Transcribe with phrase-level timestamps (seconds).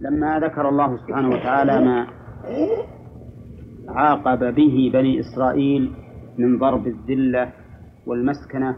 [0.00, 2.06] لما ذكر الله سبحانه وتعالى ما
[3.88, 5.92] عاقب به بني إسرائيل
[6.38, 7.52] من ضرب الذلة
[8.06, 8.76] والمسكنة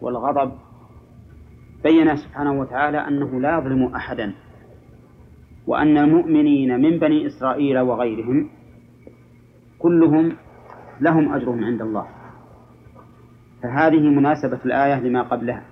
[0.00, 0.52] والغضب
[1.82, 4.34] بين سبحانه وتعالى أنه لا يظلم أحدا
[5.66, 8.48] وأن المؤمنين من بني إسرائيل وغيرهم
[9.78, 10.32] كلهم
[11.00, 12.06] لهم أجرهم عند الله.
[13.62, 15.62] فهذه مناسبة الآية لما قبلها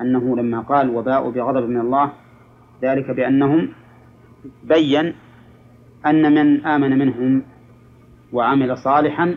[0.00, 2.12] أنه لما قال وباء بغضب من الله
[2.82, 3.68] ذلك بأنهم
[4.64, 5.14] بين
[6.06, 7.42] أن من آمن منهم
[8.32, 9.34] وعمل صالحا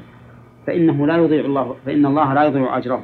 [0.68, 3.04] فإنه لا يضيع الله فإن الله لا يضيع أجره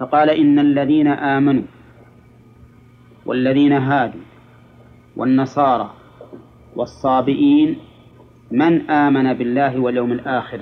[0.00, 1.62] فقال إن الذين آمنوا
[3.26, 4.20] والذين هادوا
[5.16, 5.90] والنصارى
[6.76, 7.76] والصابئين
[8.50, 10.60] من آمن بالله واليوم الآخر؟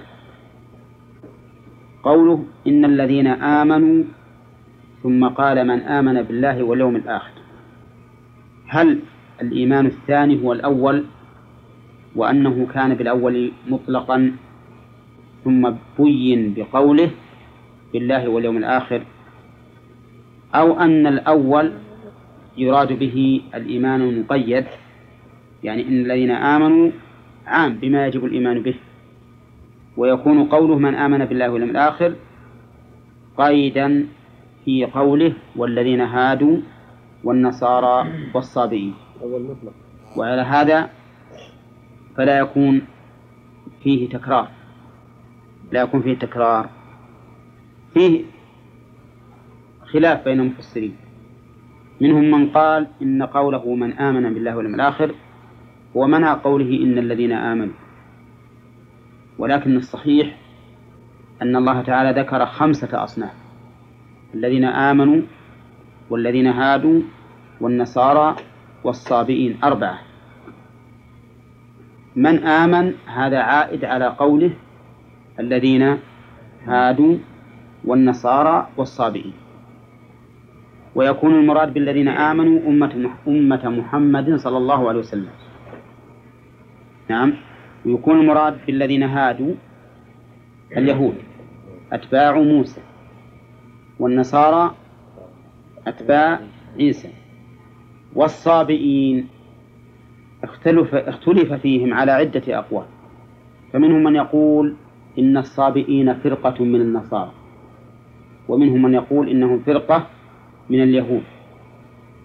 [2.03, 4.05] قوله إن الذين آمنوا
[5.03, 7.42] ثم قال من آمن بالله واليوم الآخر.
[8.73, 8.99] هل
[9.43, 11.05] الإيمان الثاني هو الأول
[12.17, 14.33] وأنه كان بالأول مطلقا
[15.45, 17.11] ثم بين بقوله
[17.93, 19.03] بالله واليوم الآخر
[20.55, 21.73] أو أن الأول
[22.57, 24.65] يراد به الإيمان المقيد؟
[25.65, 26.91] يعني إن الذين آمنوا
[27.47, 28.75] عام بما يجب الإيمان به.
[29.97, 32.15] ويكون قوله من آمن بالله واليوم الآخر
[33.37, 34.07] قيدا
[34.65, 36.57] في قوله والذين هادوا
[37.25, 38.95] والنصارى والصابئين.
[40.17, 40.91] وعلى هذا
[42.17, 42.83] فلا يكون
[43.83, 44.49] فيه تكرار.
[45.73, 46.71] لا يكون فيه تكرار.
[47.95, 48.25] فيه
[49.93, 50.97] خلاف بين المفسرين.
[52.01, 55.15] منهم من قال إن قوله من آمن بالله واليوم الآخر
[55.97, 57.75] هو منع قوله إن الذين آمنوا.
[59.39, 60.39] ولكن الصحيح
[61.43, 63.35] أن الله تعالى ذكر خمسة أصناف.
[64.35, 65.23] الذين آمنوا
[66.13, 67.01] والذين هادوا
[67.61, 68.37] والنصارى
[68.85, 69.53] والصابئين.
[69.65, 69.99] أربعة.
[72.17, 74.51] من آمن هذا عائد على قوله
[75.41, 75.97] الذين
[76.69, 77.17] هادوا
[77.85, 79.33] والنصارى والصابئين.
[80.95, 85.33] ويكون المراد بالذين آمنوا أمة أمة محمد صلى الله عليه وسلم.
[87.09, 87.33] نعم.
[87.87, 89.55] ويكون المراد بالذين هادوا
[90.77, 91.17] اليهود
[91.93, 92.81] أتباع موسى.
[93.99, 94.82] والنصارى
[95.87, 96.41] أتباع
[96.79, 97.09] عيسى
[98.15, 99.29] والصابئين
[100.45, 102.85] اختلف اختلف فيهم على عدة أقوال.
[103.73, 104.75] فمنهم من يقول
[105.19, 107.33] إن الصابئين فرقة من النصارى.
[108.49, 110.07] ومنهم من يقول إنهم فرقة
[110.71, 111.23] من اليهود.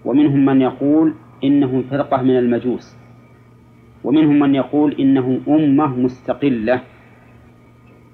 [0.06, 1.14] ومنهم من يقول
[1.44, 2.98] إنهم فرقة من المجوس.
[4.04, 6.82] ومنهم من يقول إنهم أمة مستقلة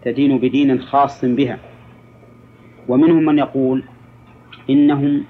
[0.03, 1.59] تدين بدين خاص بها.
[2.87, 3.83] ومنهم من يقول
[4.69, 5.23] إنهم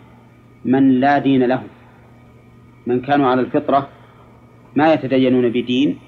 [0.66, 1.68] من لا دين لهم
[2.88, 3.90] من كانوا على الفطرة
[4.75, 6.00] ما يتدينون بدين.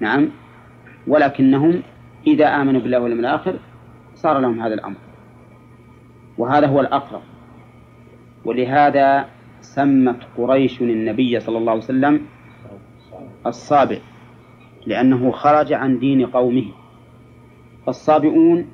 [0.00, 0.30] نعم.
[1.06, 1.82] ولكنهم
[2.26, 3.58] إذا آمنوا بالله واليوم الآخر
[4.14, 4.96] صار لهم هذا الأمر.
[6.38, 7.22] وهذا هو الأقرب.
[8.44, 9.26] ولهذا
[9.60, 12.20] سمت قريش النبي صلى الله عليه وسلم
[13.46, 14.00] الصابئ
[14.86, 16.66] لأنه خرج عن دين قومه.
[17.86, 18.66] فالصابئون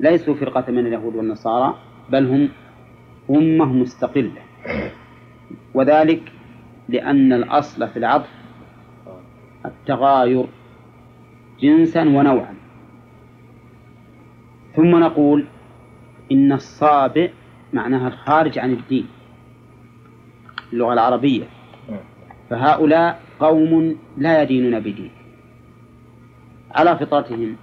[0.00, 1.74] ليسوا فرقة من اليهود والنصارى
[2.10, 2.48] بل هم
[3.30, 4.42] أمة مستقلة.
[5.74, 6.32] وذلك
[6.88, 8.30] لأن الأصل في العطف
[9.66, 10.46] التغاير
[11.60, 12.54] جنسا ونوعا.
[14.76, 15.46] ثم نقول
[16.32, 17.30] إن الصابئ
[17.72, 19.06] معناها الخارج عن الدين
[20.72, 21.44] اللغة العربية.
[22.50, 25.10] فهؤلاء قوم لا يدينون بدين.
[26.70, 27.56] على فطرتهم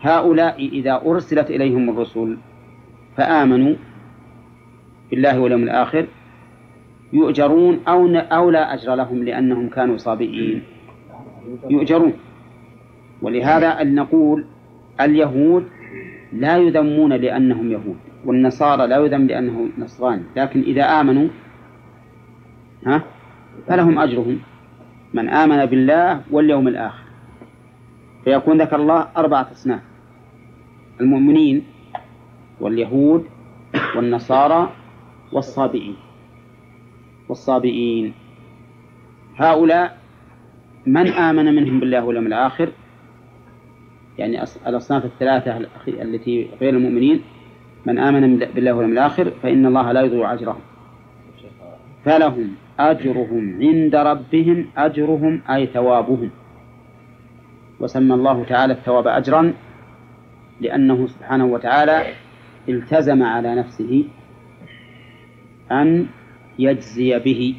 [0.00, 2.38] هؤلاء إذا أرسلت إليهم الرسل
[3.16, 3.74] فآمنوا
[5.10, 6.06] بالله واليوم الآخر
[7.12, 10.62] يؤجرون أو أو لا أجر لهم لأنهم كانوا صابئين.
[11.70, 12.12] يؤجرون.
[13.22, 14.44] ولهذا أن نقول
[15.00, 15.64] اليهود
[16.32, 21.28] لا يذمون لأنهم يهود والنصارى لا يذم لأنهم نصراني لكن إذا آمنوا
[22.86, 23.02] ها
[23.66, 24.38] فلهم أجرهم.
[25.14, 27.04] من آمن بالله واليوم الآخر.
[28.24, 29.80] فيكون ذكر الله أربعة أصناف
[31.00, 31.62] المؤمنين
[32.60, 33.24] واليهود
[33.96, 34.70] والنصارى
[35.32, 35.96] والصابئين.
[37.28, 38.14] والصابئين.
[39.36, 39.98] هؤلاء
[40.86, 42.68] من آمن منهم بالله واليوم الآخر؟
[44.18, 45.56] يعني الأصناف الثلاثة
[45.88, 47.22] التي غير المؤمنين.
[47.86, 50.60] من آمن بالله واليوم الآخر فإن الله لا يضيع أجرهم.
[52.04, 56.30] فلهم أجرهم عند ربهم أجرهم أي ثوابهم.
[57.80, 59.54] وسمى الله تعالى الثواب أجرا
[60.60, 62.02] لأنه سبحانه وتعالى
[62.68, 64.04] التزم على نفسه
[65.72, 66.06] أن
[66.58, 67.54] يجزي به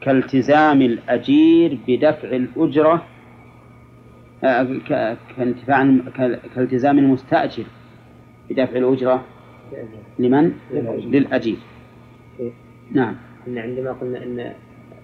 [0.00, 3.04] كالتزام الأجير بدفع الأجرة
[4.44, 4.76] آه،
[5.36, 5.96] كانتفاع
[6.54, 7.64] كالتزام المستأجر
[8.50, 9.24] بدفع الأجرة
[10.18, 10.52] لمن؟
[11.06, 11.56] للأجير.
[12.92, 13.16] نعم.
[13.48, 14.40] إن عندما قلنا إن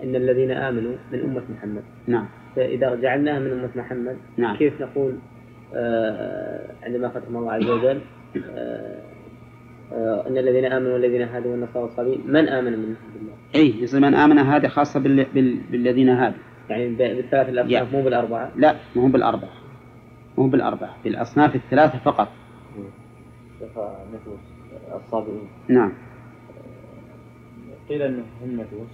[0.02, 1.82] إن الذين آمنوا من أمة محمد.
[2.06, 2.26] نعم.
[2.56, 4.56] فإذا جعلناها من أمة محمد نعم.
[4.56, 5.14] كيف نقول
[5.74, 8.00] آه عندما ختم الله عز وجل
[8.50, 9.07] آه
[9.92, 14.38] أن الذين آمنوا والذين هادوا والنصارى والصابين من آمن منهم؟ بالله؟ أي يصير من آمن
[14.38, 15.24] هذا خاصة بال...
[15.34, 15.56] بال...
[15.70, 16.38] بالذين هادوا.
[16.70, 19.50] يعني بالثلاث الأصناف مو بالأربعة؟ لا مو بالأربعة.
[20.38, 22.28] مو بالأربعة بالأصناف الثلاثة فقط.
[24.94, 25.48] الصابئين.
[25.68, 25.92] نعم.
[27.88, 28.88] قيل أنهم هم نفوس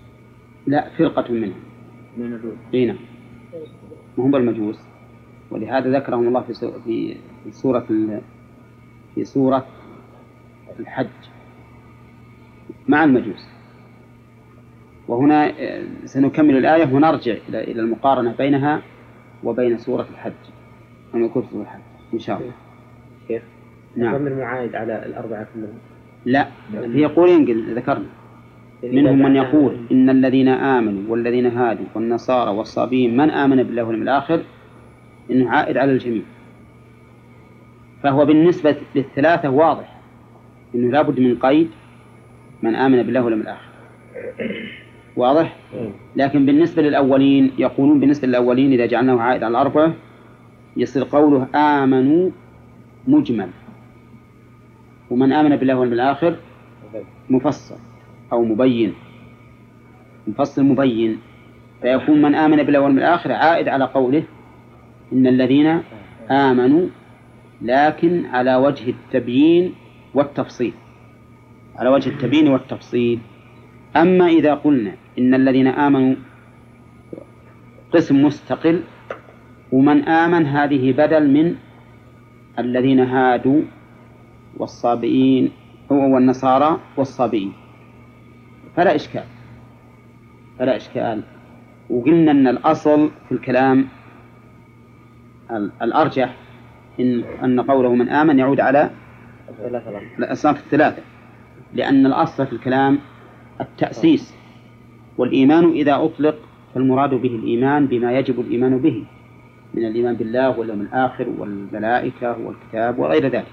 [0.67, 1.55] لا فرقة منهم.
[2.17, 2.99] من المجوس إي نعم.
[4.17, 4.79] وهم بالمجوس.
[5.50, 6.52] ولهذا ذكرهم الله في
[7.44, 7.87] في سورة
[9.14, 9.25] في
[10.66, 11.06] سورة الحج
[12.88, 13.49] مع المجوس.
[15.08, 18.82] وهنا آه، سنكمل الآية ونرجع إلى المقارنة بينها
[19.44, 20.32] وبين سورة الحج.
[21.14, 21.81] المذكور في سورة الحج
[22.14, 22.52] إن شاء الله.
[23.28, 23.43] كيف؟
[23.96, 24.14] نعم.
[24.14, 25.78] الضمير معايد على الأربعة كلهم
[26.25, 28.06] لا هي قول ينقل ذكرنا.
[28.82, 34.43] منهم من يقول إن الذين آمنوا والذين هادوا والنصارى والصابين من آمن بالله واليوم الآخر؟
[35.31, 36.22] إنه عائد على الجميع.
[38.02, 39.94] فهو بالنسبة للثلاثة واضح.
[40.74, 41.70] أنه لابد من قيد
[42.62, 43.68] من آمن بالله واليوم الآخر.
[45.16, 45.56] واضح؟
[46.16, 49.94] لكن بالنسبة للأولين يقولون بالنسبة للأولين إذا جعلناه عائد على الأربعة
[50.76, 52.30] يصير قوله آمنوا
[53.08, 53.48] مجمل.
[55.10, 56.36] ومن آمن بالله واليوم الآخر
[57.30, 57.76] مفصل
[58.32, 58.94] أو مبين.
[60.26, 61.18] مفصل مبين.
[61.82, 64.22] فيكون من آمن بالله واليوم الآخر عائد على قوله
[65.12, 65.80] إن الذين
[66.30, 66.86] آمنوا
[67.62, 69.74] لكن على وجه التبيين
[70.14, 70.75] والتفصيل.
[71.76, 73.19] على وجه التبيين والتفصيل.
[73.96, 76.14] أما إذا قلنا إن الذين آمنوا
[77.93, 78.82] قسم مستقل
[79.72, 81.55] ومن آمن هذه بدل من
[82.58, 83.62] الذين هادوا
[84.56, 85.50] والصابئين
[85.90, 87.52] والنصارى والصابئين.
[88.76, 89.25] فلا إشكال.
[90.58, 91.22] فلا إشكال.
[91.90, 93.88] وقلنا أن الأصل في الكلام
[95.82, 96.37] الأرجح
[97.00, 98.90] إن أن قوله من آمن يعود على
[100.19, 101.02] الأصناف الثلاثة.
[101.75, 102.99] لأن الأصل في الكلام
[103.61, 104.35] التأسيس
[105.19, 106.38] والإيمان إذا أطلق
[106.75, 109.05] فالمراد به الإيمان بما يجب الإيمان به
[109.75, 113.52] من الإيمان بالله واليوم الآخر والملائكة والكتاب وغير ذلك.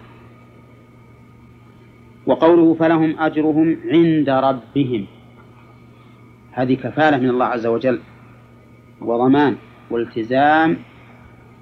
[2.26, 5.06] وقوله فلهم أجرهم عند ربهم
[6.52, 8.00] هذه كفالة من الله عز وجل
[9.02, 9.56] وضمان
[9.92, 10.78] والتزام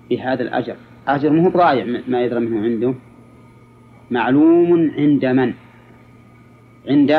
[0.10, 0.76] بهذا الأجر.
[1.08, 2.94] أجر مو ضايع ما يدرى منه عنده.
[4.12, 5.54] معلوم عند من؟
[6.88, 7.12] عند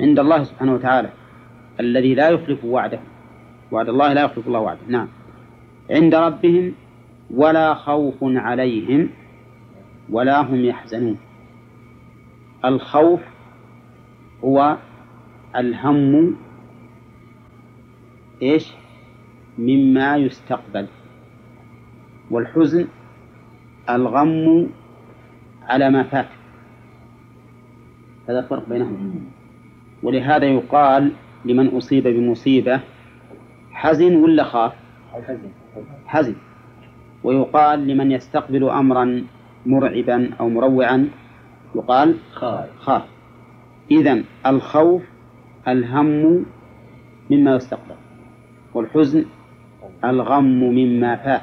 [0.00, 1.10] عند الله سبحانه وتعالى
[1.80, 3.00] الذي لا يخلف وعده.
[3.70, 4.80] وعد الله لا يخلف الله وعده.
[4.88, 5.08] نعم.
[5.90, 6.72] عند ربهم
[7.30, 9.08] ولا خوف عليهم
[10.10, 11.18] ولا هم يحزنون.
[12.64, 13.20] الخوف
[14.44, 14.76] هو
[15.56, 16.36] الهم
[18.42, 18.72] إيش؟
[19.58, 20.86] مما يستقبل.
[22.30, 22.86] والحزن
[23.90, 24.68] الغم
[25.72, 26.28] على ما فات.
[28.28, 29.24] هذا الفرق بينهم.
[30.02, 31.12] ولهذا يقال
[31.44, 32.80] لمن أصيب بمصيبة
[33.72, 34.72] حزن ولا خاف؟
[36.06, 36.34] حزن.
[37.24, 39.24] ويقال لمن يستقبل أمرا
[39.66, 41.08] مرعبا أو مروعا
[41.74, 42.16] يقال
[42.78, 43.02] خاف.
[43.90, 45.02] إذن الخوف
[45.68, 46.44] الهم
[47.30, 47.94] مما يستقبل
[48.74, 49.24] والحزن
[50.04, 51.42] الغم مما فات.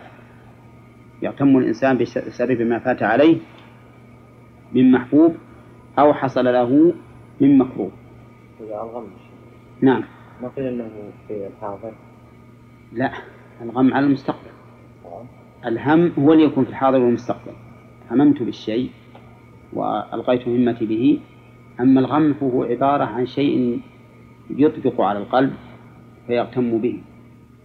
[1.22, 3.38] يغتم الإنسان بسبب ما فات عليه
[4.74, 5.36] من محبوب
[6.00, 6.94] أو حصل له
[7.42, 7.92] من مكروه.
[8.62, 9.08] الغم
[9.82, 10.04] نعم.
[10.42, 10.90] ما قيل أنه
[11.28, 11.94] في الحاضر؟
[12.94, 13.12] لا
[13.62, 14.50] الغم على المستقبل.
[15.66, 17.52] الهم هو اللي يكون في الحاضر والمستقبل.
[18.12, 18.90] هممت بالشيء
[19.74, 21.20] وألقيت همتي به.
[21.80, 23.82] أما الغم فهو عبارة عن شيء
[24.50, 25.54] يطبق على القلب
[26.28, 27.02] فيغتم به.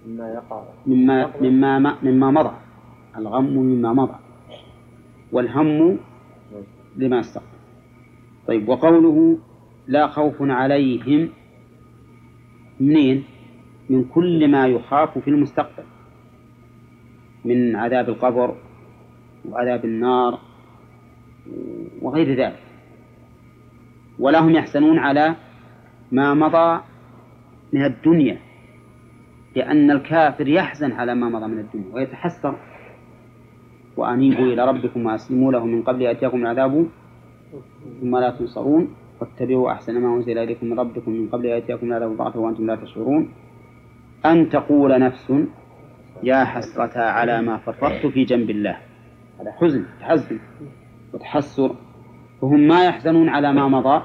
[0.07, 0.63] مما يقع.
[0.87, 2.55] مما مما مما مضى.
[3.17, 4.15] الغم مما مضى.
[5.33, 5.99] والهم
[6.97, 7.47] لما استقبل
[8.47, 9.39] طيب وقوله
[9.87, 11.29] لا خوف عليهم
[12.81, 13.25] منين؟
[13.91, 15.85] من كل ما يخاف في المستقبل.
[17.45, 18.57] من عذاب القبر
[19.49, 20.39] وعذاب النار
[22.03, 22.63] وغير ذلك.
[24.19, 25.35] ولا هم يحزنون على
[26.13, 26.81] ما مضى
[27.73, 28.39] من الدنيا
[29.57, 32.57] لأن الكافر يحزن على ما مضى من الدنيا ويتحسر
[33.97, 36.87] وأنيبوا إلى ربكم وأسلموا له من قبل يأتيكم العذاب
[38.01, 38.95] ثم لا تنصرون.
[39.21, 43.29] واتبعوا أحسن ما أنزل إليكم من ربكم من قبل يأتيكم العذاب بغتة وأنتم لا تشعرون.
[44.27, 45.33] أن تقول نفس
[46.23, 48.77] يا حسرة على ما فرطت في جنب الله.
[49.41, 50.39] هذا حزن تحزن
[51.13, 51.75] وتحسر.
[52.43, 54.03] وهم ما يحزنون على ما مضى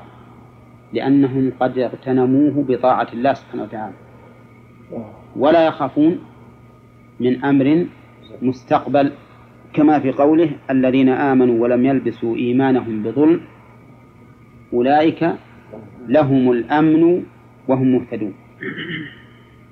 [0.93, 3.95] لأنهم قد اغتنموه بطاعة الله سبحانه وتعالى.
[5.35, 6.19] ولا يخافون
[7.19, 7.85] من أمر
[8.41, 9.11] مستقبل
[9.73, 13.41] كما في قوله الذين آمنوا ولم يلبسوا إيمانهم بظلم
[14.73, 15.33] أولئك
[16.07, 17.23] لهم الأمن
[17.67, 18.33] وهم مهتدون.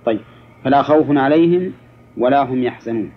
[0.05, 0.19] طيب
[0.63, 1.71] فلا خوف عليهم
[2.17, 3.11] ولا هم يحزنون.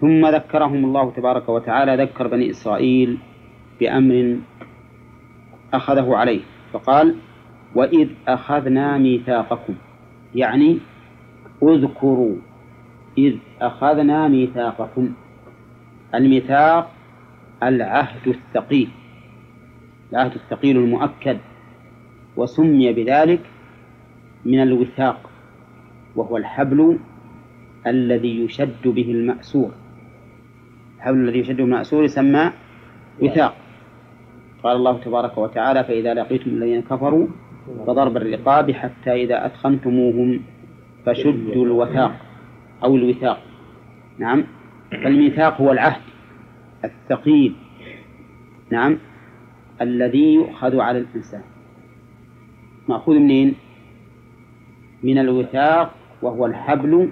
[0.00, 3.18] ثم ذكرهم الله تبارك وتعالى ذكر بني إسرائيل
[3.80, 4.38] بأمر
[5.74, 6.40] أخذه عليه.
[6.72, 7.14] فقال
[7.74, 9.74] وإذ أخذنا ميثاقكم
[10.34, 10.78] يعني
[11.62, 12.36] اذكروا
[13.18, 15.12] إذ أخذنا ميثاقكم
[16.14, 16.90] الميثاق
[17.62, 18.88] العهد الثقيل
[20.12, 21.38] العهد الثقيل المؤكد
[22.36, 23.40] وسمي بذلك
[24.44, 25.30] من الوثاق
[26.16, 26.98] وهو الحبل
[27.86, 29.70] الذي يشد به المأسور.
[30.96, 32.52] الحبل الذي يشد به المأسور يسمى
[33.22, 33.54] وثاق.
[34.62, 37.26] قال الله تبارك وتعالى فإذا لقيتم الذين كفروا
[37.86, 40.40] فضرب الرقاب حتى إذا أثخنتموهم
[41.06, 42.12] فشدوا الوثاق
[42.84, 43.38] أو الوثاق.
[44.18, 44.44] نعم.
[44.90, 46.02] فالميثاق هو العهد
[46.84, 47.54] الثقيل
[48.70, 48.98] نعم
[49.80, 51.42] الذي يؤخذ على الإنسان.
[52.88, 53.54] مأخوذ منين؟
[55.02, 57.08] من الوثاق وهو الحبل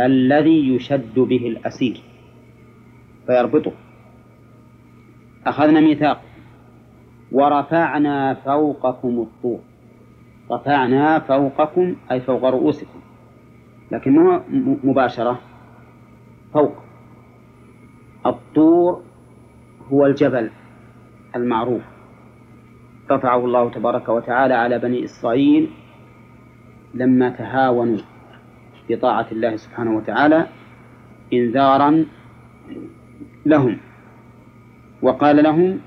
[0.00, 2.00] الذي يشد به الأسير
[3.26, 3.72] فيربطه.
[5.46, 6.22] أخذنا ميثاق.
[7.32, 9.60] ورفعنا فوقكم الطور.
[10.50, 13.00] رفعنا فوقكم أي فوق رؤوسكم.
[13.92, 14.40] لكن
[14.84, 15.40] مباشرة؟
[16.54, 16.91] فوق.
[18.26, 19.02] الطور
[19.92, 20.50] هو الجبل
[21.36, 21.82] المعروف.
[23.10, 25.70] رفعه الله تبارك وتعالى على بني إسرائيل
[26.94, 27.98] لما تهاونوا
[28.90, 30.46] بطاعة الله سبحانه وتعالى
[31.32, 32.04] إنذارا
[33.46, 33.78] لهم.
[35.02, 35.80] وقال لهم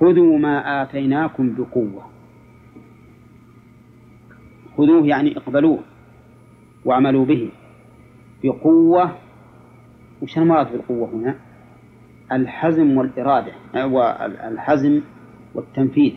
[0.00, 2.10] خذوا ما آتيناكم بقوة.
[4.76, 5.78] خذوه يعني اقبلوه
[6.84, 7.50] واعملوا به
[8.44, 9.16] بقوة.
[10.22, 11.49] وش المراد بالقوة هنا؟
[12.32, 13.52] الحزم والإرادة
[13.86, 15.00] والحزم
[15.54, 16.12] والتنفيذ.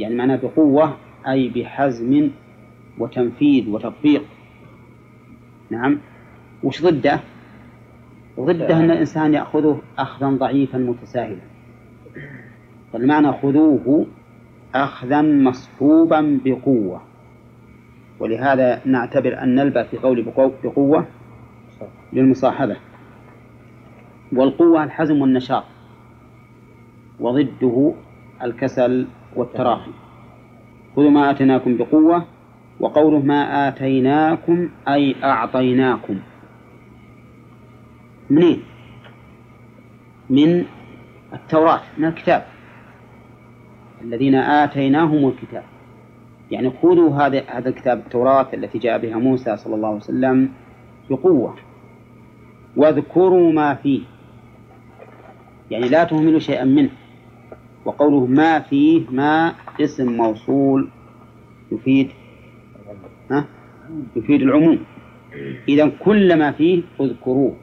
[0.00, 0.96] يعني معناه بقوة
[1.28, 2.30] أي بحزم
[2.98, 4.22] وتنفيذ وتطبيق.
[5.70, 5.98] نعم.
[6.62, 7.20] وش ضده؟
[8.40, 11.40] ضده أن الإنسان يأخذه أخذا ضعيفا متساهلا.
[12.92, 14.06] فالمعنى خذوه
[14.74, 17.02] أخذا مصحوبا بقوة.
[18.20, 20.22] ولهذا نعتبر أن نلبى في قول
[20.62, 21.06] بقوة
[22.12, 22.76] للمصاحبة.
[24.32, 25.64] والقوة الحزم والنشاط.
[27.20, 27.94] وضده
[28.42, 29.06] الكسل
[29.36, 29.90] والتراخي.
[30.96, 32.24] خذوا ما آتيناكم بقوة
[32.80, 36.18] وقوله ما آتيناكم أي أعطيناكم.
[38.30, 38.62] منين؟
[40.30, 40.64] من
[41.32, 42.46] التوراة من الكتاب.
[44.02, 45.64] الذين آتيناهم الكتاب.
[46.50, 50.48] يعني خذوا هذا هذا الكتاب التوراة التي جاء بها موسى صلى الله عليه وسلم
[51.10, 51.54] بقوة.
[52.76, 54.15] واذكروا ما فيه.
[55.70, 56.90] يعني لا تهملوا شيئا منه.
[57.84, 60.88] وقوله ما فيه ما اسم موصول
[61.72, 62.10] يفيد
[63.30, 63.44] ها؟
[64.16, 64.78] يفيد العموم.
[65.68, 67.56] إذا كل ما فيه اذكروه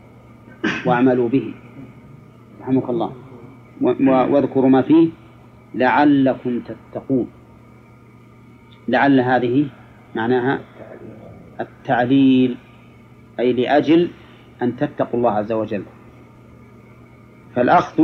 [0.86, 1.54] واعملوا به.
[2.62, 3.14] رحمك الله.
[3.82, 5.10] واذكروا ما فيه
[5.76, 7.28] لعلكم تتقون.
[8.88, 9.68] لعل هذه
[10.16, 10.60] معناها
[11.60, 12.58] التعليل
[13.40, 14.10] أي لأجل
[14.62, 15.84] أن تتقوا الله عز وجل.
[17.56, 18.04] فالأخذ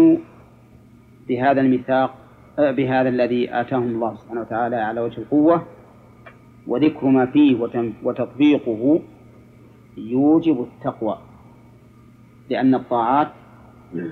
[1.28, 2.16] بهذا الميثاق
[2.58, 5.66] بهذا الذي آتاهم الله سبحانه وتعالى على وجه القوة
[6.68, 7.58] وذكر ما فيه
[8.04, 9.02] وتطبيقه
[9.98, 11.18] يوجب التقوى
[12.50, 13.28] لأن الطاعات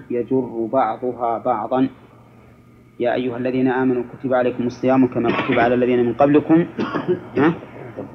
[0.09, 1.89] يجر بعضها بعضا.
[2.99, 6.65] يا أيها الذين آمنوا كتب عليكم الصيام كما كتب على الذين من قبلكم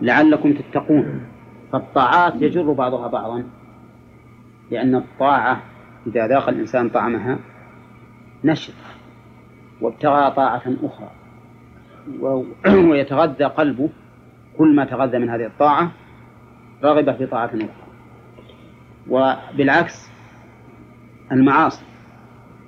[0.02, 1.20] لعلكم تتقون.
[1.72, 3.44] فالطاعات يجر بعضها بعضا
[4.70, 5.62] لأن الطاعة
[6.06, 7.38] إذا ذاق الإنسان طعمها
[8.44, 8.74] نشط
[9.80, 11.10] وابتغى طاعة أخرى.
[12.90, 13.88] ويتغذى قلبه
[14.58, 15.92] كل ما تغذى من هذه الطاعة
[16.84, 17.68] رغب في طاعة أخرى.
[19.08, 20.10] وبالعكس
[21.32, 21.84] المعاصي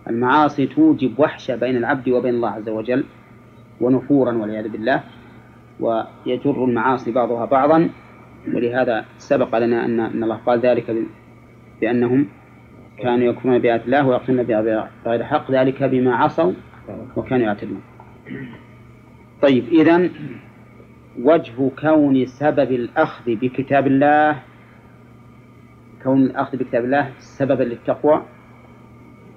[0.08, 3.04] المعاصي توجب وحشة بين العبد وبين الله عز وجل
[3.80, 5.02] ونفورا والعياذ بالله
[5.80, 7.90] ويجر المعاصي بعضها بعضا.
[8.54, 10.96] ولهذا سبق لنا أن الله قال ذلك
[11.80, 12.26] بأنهم
[12.98, 16.52] كانوا يكفرون بآيات الله ويقتلون بغير حق ذلك بما عصوا
[17.16, 17.82] وكانوا يعتدون.
[19.42, 20.08] طيب إذا
[21.22, 24.42] وجه كون سبب الأخذ بكتاب الله
[26.02, 28.22] كون الأخذ بكتاب الله سببا للتقوى.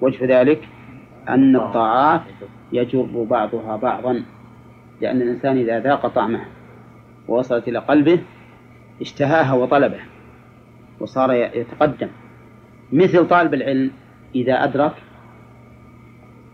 [0.00, 0.68] وجه ذلك
[1.28, 2.22] أن الطاعات
[2.72, 4.22] يجر بعضها بعضا
[5.00, 6.40] لأن الإنسان إذا ذاق طعمه
[7.28, 8.20] ووصلت إلى قلبه
[9.00, 10.00] اشتهاها وطلبه
[11.00, 12.08] وصار يتقدم.
[12.92, 13.90] مثل طالب العلم
[14.34, 14.94] إذا أدرك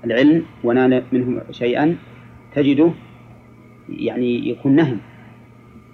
[0.05, 1.97] العلم ونال منه شيئا
[2.55, 2.91] تجده
[3.89, 4.99] يعني يكون نهم.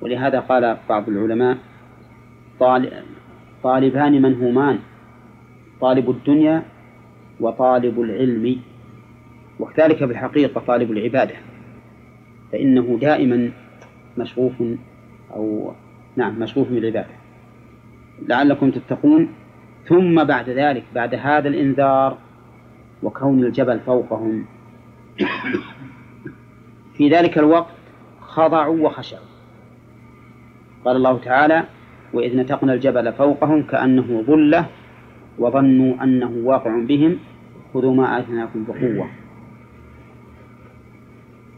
[0.00, 1.58] ولهذا قال بعض العلماء
[3.62, 4.78] طالبان منهومان
[5.80, 6.62] طالب الدنيا
[7.40, 8.56] وطالب العلم.
[9.60, 11.34] وكذلك بالحقيقة طالب العبادة.
[12.52, 13.50] فإنه دائما
[14.18, 14.52] مشغوف
[15.34, 15.72] أو
[16.16, 17.14] نعم مشغوف بالعبادة.
[18.28, 19.28] لعلكم تتقون.
[19.90, 22.18] ثم بعد ذلك بعد هذا الإنذار
[23.02, 24.46] وكون الجبل فوقهم
[26.94, 27.74] في ذلك الوقت
[28.20, 29.26] خضعوا وخشعوا.
[30.84, 31.64] قال الله تعالى
[32.14, 34.66] وإذ نتقنا الجبل فوقهم كأنه ظلة
[35.38, 37.18] وظنوا أنه واقع بهم
[37.74, 39.10] خذوا ما آتيناكم بقوة.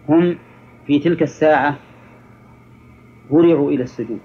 [0.08, 0.38] هم
[0.86, 1.76] في تلك الساعة
[3.30, 4.20] هرعوا إلى السجود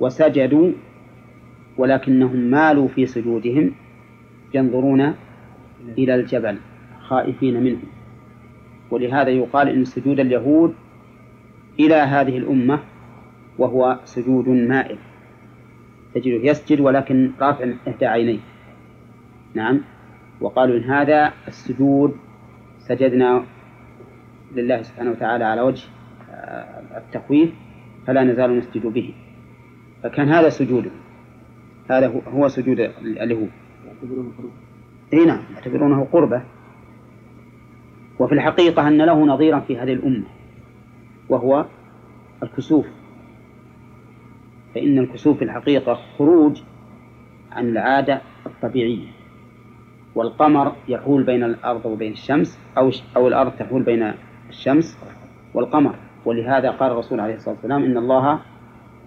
[0.00, 0.72] وسجدوا
[1.78, 3.72] ولكنهم مالوا في سجودهم
[4.54, 5.14] ينظرون
[5.98, 6.58] إلى الجبل
[7.00, 7.78] خائفين منه.
[8.90, 10.74] ولهذا يقال إن سجود اليهود
[11.80, 12.78] إلى هذه الأمة
[13.58, 14.98] وهو سجود مائل.
[16.14, 18.38] تجده يسجد ولكن رافع إحدى عينيه.
[19.54, 19.80] نعم.
[20.40, 22.16] وقالوا إن هذا السجود
[22.78, 23.44] سجدنا
[24.54, 25.84] لله سبحانه وتعالى على وجه
[26.30, 27.50] آه، التخويف
[28.06, 29.14] فلا نزال نسجد به.
[30.02, 30.90] فكان هذا سجوده.
[31.90, 33.50] هذا هو سجود اليهود
[35.12, 36.42] إي نعم يعتبرونه قربة.
[38.18, 40.26] وفي الحقيقة أن له نظيرا في هذه الأمة
[41.28, 41.66] وهو
[42.42, 42.86] الكسوف.
[44.74, 46.62] فإن الكسوف في الحقيقة خروج
[47.52, 49.08] عن العادة الطبيعية
[50.14, 54.12] والقمر يحول بين الأرض وبين الشمس أو أو الأرض تحول بين
[54.48, 54.98] الشمس
[55.54, 55.94] والقمر.
[56.24, 58.40] ولهذا قال الرسول عليه الصلاة والسلام إن الله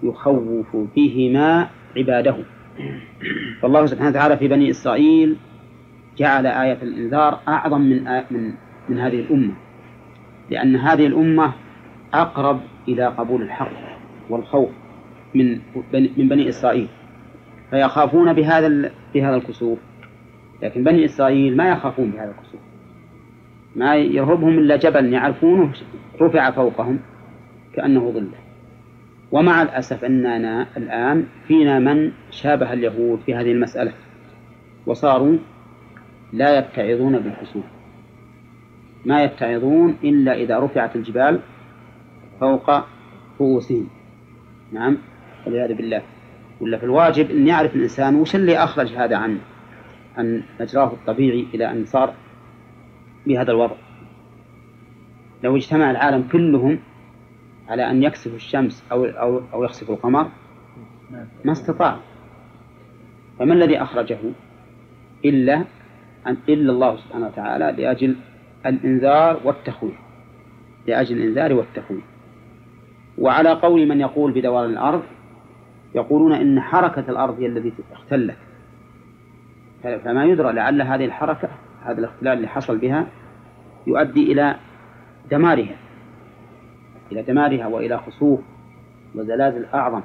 [0.04, 2.36] يخوف بهما عباده.
[3.62, 5.36] فالله سبحانه وتعالى في بني إسرائيل
[6.18, 8.54] جعل آية الإنذار أعظم من من
[8.90, 9.54] من هذه الأمة.
[10.50, 11.54] لأن هذه الأمة
[12.14, 13.72] أقرب إلى قبول الحق
[14.30, 14.70] والخوف
[15.36, 15.60] من
[15.92, 16.88] من بني إسرائيل.
[17.74, 19.80] فيخافون بهذا بهذا الكسوف
[20.62, 22.62] لكن بني إسرائيل ما يخافون بهذا الكسوف
[23.76, 25.72] ما يرهبهم إلا جبل يعرفونه
[26.22, 27.00] رفع فوقهم
[27.74, 28.43] كأنه ظله
[29.34, 33.94] ومع الأسف أننا الآن فينا من شابه اليهود في هذه المسألة
[34.86, 35.38] وصاروا
[36.34, 37.64] لا يتعظون بالكسوف
[39.06, 41.40] ما يتعظون إلا إذا رفعت الجبال
[42.40, 42.72] فوق
[43.42, 43.90] رؤوسهم.
[44.72, 44.98] نعم
[45.46, 46.02] والعياذ بالله.
[46.62, 49.38] ولا في الواجب أن يعرف الإنسان وش اللي أخرج هذا عن
[50.18, 52.14] عن مجراه الطبيعي إلى أن صار
[53.28, 53.76] بهذا الوضع.
[55.44, 56.80] لو اجتمع العالم كلهم
[57.74, 60.28] على أن يكسفوا الشمس أو أو أو يخسفوا القمر؟
[61.46, 61.98] ما استطاع.
[63.40, 64.18] فما الذي أخرجه
[65.26, 65.64] إلا
[66.28, 68.16] أن إلا الله سبحانه وتعالى لأجل
[68.66, 69.96] الإنذار والتخويف؟
[70.88, 72.04] لأجل الإنذار والتخويف.
[73.18, 75.04] وعلى قول من يقول بدوران الأرض
[75.96, 78.38] يقولون إن حركة الأرض هي التي اختلت.
[79.84, 81.50] فما يدرى لعل هذه الحركة
[81.84, 83.08] هذا الاختلال اللي حصل بها
[83.88, 84.56] يؤدي إلى
[85.32, 85.83] دمارها.
[87.14, 88.40] إلى دمارها وإلى خسوف
[89.16, 90.02] وزلازل أعظم.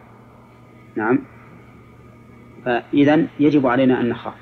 [0.97, 1.19] نعم.
[2.65, 4.35] فإذا يجب علينا أن نخاف.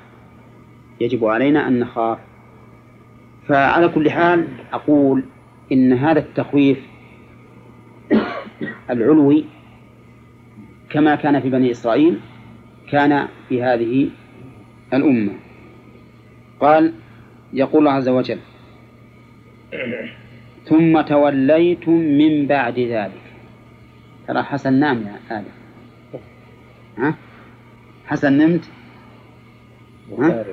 [1.01, 2.17] يجب علينا أن نخاف.
[3.47, 5.23] فعلى كل حال أقول
[5.71, 6.79] إن هذا التخويف
[8.91, 9.45] العلوي
[10.89, 12.19] كما كان في بني إسرائيل
[12.91, 14.09] كان في هذه
[14.93, 15.33] الأمة.
[16.59, 16.93] قال
[17.53, 18.39] يقول الله عز وجل
[20.69, 23.21] ثم توليتم من بعد ذلك.
[24.27, 25.55] ترى حسن نام يا آدم.
[26.97, 27.15] ها؟
[28.05, 28.65] حسن نمت؟
[30.19, 30.45] ها؟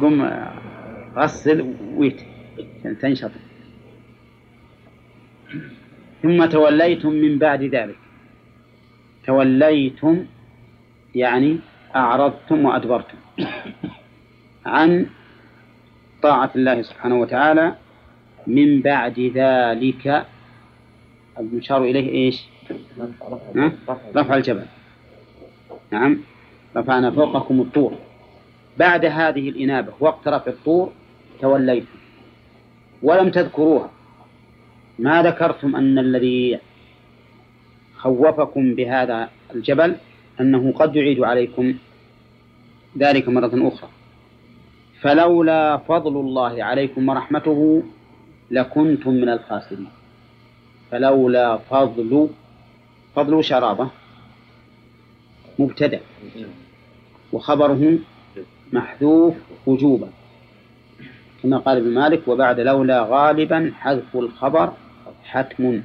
[0.00, 0.30] قم
[1.16, 2.20] غسل ويت
[3.00, 3.30] تنشط.
[6.22, 7.98] ثم توليتم من بعد ذلك.
[9.26, 10.24] توليتم
[11.14, 11.58] يعني
[11.96, 13.18] أعرضتم وأدبرتم.
[14.66, 15.06] عن
[16.24, 17.74] طاعة الله سبحانه وتعالى
[18.46, 20.26] من بعد ذلك.
[21.38, 22.44] المشار إليه إيش؟
[24.16, 24.66] رفع الجبل.
[25.90, 26.18] نعم.
[26.76, 27.92] رفعنا فوقكم الطور.
[28.78, 30.92] بعد هذه الإنابة وقت رفع الطور
[31.40, 31.98] توليتم.
[33.02, 33.90] ولم تذكروها.
[34.98, 36.58] ما ذكرتم أن الذي
[37.96, 39.96] خوفكم بهذا الجبل
[40.40, 41.74] أنه قد يعيد عليكم
[42.98, 43.93] ذلك مرة أخرى.
[45.04, 47.82] فلولا فضل الله عليكم ورحمته
[48.50, 49.88] لكنتم من الخاسرين.
[50.90, 52.28] فلولا فضل
[53.16, 53.88] فضل شرابة
[55.58, 56.00] مبتدأ
[57.32, 57.98] وخبره
[58.72, 59.34] محذوف
[59.66, 60.08] وجوبا.
[61.42, 64.72] كما قال ابن مالك وبعد لولا غالبا حذف الخبر
[65.24, 65.82] حتم.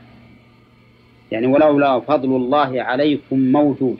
[1.31, 3.97] يعني ولولا فضل الله عليكم موجود.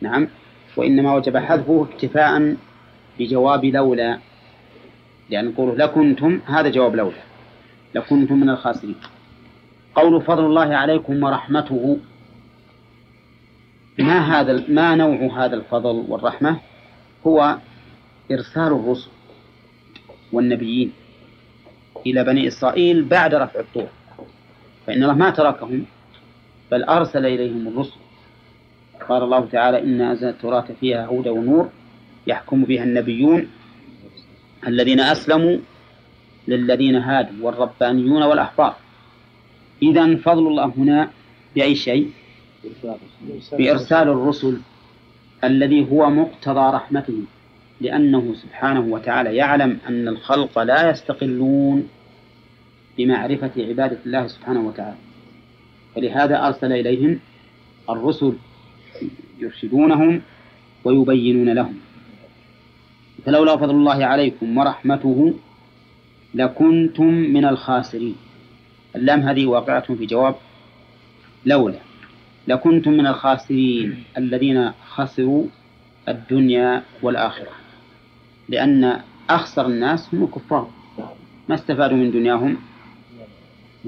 [0.00, 0.28] نعم.
[0.76, 2.56] وإنما وجب حذفه اكتفاء
[3.18, 4.18] بجواب لولا
[5.30, 7.22] لأن نقول لكنتم هذا جواب لولا.
[7.94, 8.96] لكنتم من الخاسرين.
[9.94, 11.98] قول فضل الله عليكم ورحمته.
[13.98, 16.60] ما هذا ما نوع هذا الفضل والرحمة؟
[17.26, 17.56] هو
[18.32, 19.10] إرسال الرسل
[20.32, 20.92] والنبيين
[22.06, 23.88] إلى بني إسرائيل بعد رفع الطور.
[24.86, 25.84] فإن الله ما تركهم
[26.70, 27.96] بل أرسل إليهم الرسل.
[29.08, 31.68] قال الله تعالى إن أنزلنا التوراة فيها هدى ونور.
[32.26, 33.48] يحكم بها النبيون
[34.66, 35.58] الذين أسلموا
[36.48, 38.76] للذين هادوا والربانيون والأحبار.
[39.82, 41.10] إذا فضل الله هنا
[41.54, 42.10] بأي شيء؟
[43.52, 44.60] بإرسال الرسل
[45.44, 47.18] الذي هو مقتضى رحمته
[47.80, 51.88] لأنه سبحانه وتعالى يعلم أن الخلق لا يستقلون
[52.98, 54.96] بمعرفة عبادة الله سبحانه وتعالى.
[55.94, 57.20] فلهذا أرسل إليهم
[57.90, 58.32] الرسل
[59.38, 60.22] يرشدونهم
[60.84, 61.74] ويبينون لهم.
[63.26, 65.34] فلولا فضل الله عليكم ورحمته
[66.34, 68.16] لكنتم من الخاسرين.
[68.96, 70.34] اللام هذه واقعة في جواب
[71.46, 71.78] لولا.
[72.48, 75.46] لكنتم من الخاسرين الذين خسروا
[76.08, 77.50] الدنيا والآخرة.
[78.48, 80.70] لأن أخسر الناس هم الكفار.
[81.48, 82.56] ما استفادوا من دنياهم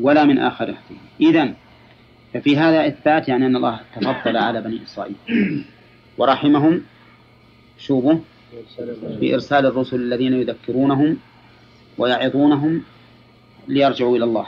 [0.00, 0.98] ولا من آخرتهم.
[1.20, 1.54] إذن
[2.34, 5.16] ففي هذا إثبات يعني أن الله تفضل على بني إسرائيل.
[6.18, 6.82] ورحمهم.
[7.78, 8.20] شوبه
[9.20, 11.16] بإرسال الرسل الذين يذكرونهم
[11.98, 12.82] ويعظونهم
[13.68, 14.46] ليرجعوا إلى الله.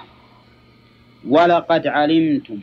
[1.29, 2.61] ولقد علمتم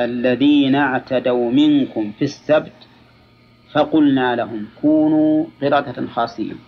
[0.00, 2.72] الذين اعتدوا منكم في السبت
[3.72, 6.58] فقلنا لهم كونوا قردة خاسئين.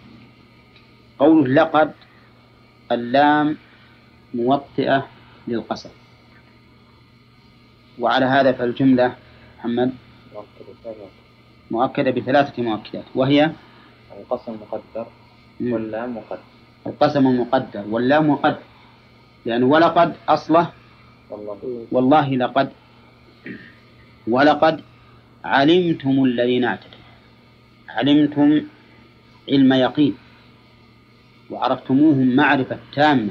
[1.19, 1.93] قوله لقد
[2.93, 3.57] اللام
[4.35, 5.09] موطئة
[5.49, 5.91] للقسم.
[7.99, 9.15] وعلى هذا فالجملة
[9.59, 9.93] محمد
[11.71, 13.51] مؤكدة بثلاثة مؤكدات وهي
[14.19, 15.07] القسم مقدر
[15.61, 16.43] واللام مقدر.
[16.87, 18.63] القسم مقدر واللام مقدر.
[19.47, 20.71] لأنه ولقد أصله
[21.31, 21.87] والله.
[21.93, 22.71] والله لقد
[24.29, 24.81] ولقد
[25.45, 26.99] علمتم الذين اعتدوا.
[27.89, 28.61] علمتم
[29.49, 30.15] علم يقين
[31.51, 33.31] وعرفتموهم معرفة تامة.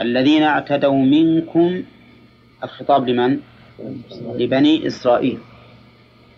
[0.00, 1.82] الذين اعتدوا منكم
[2.64, 3.40] الخطاب لمن؟
[4.36, 5.38] لبني إسرائيل.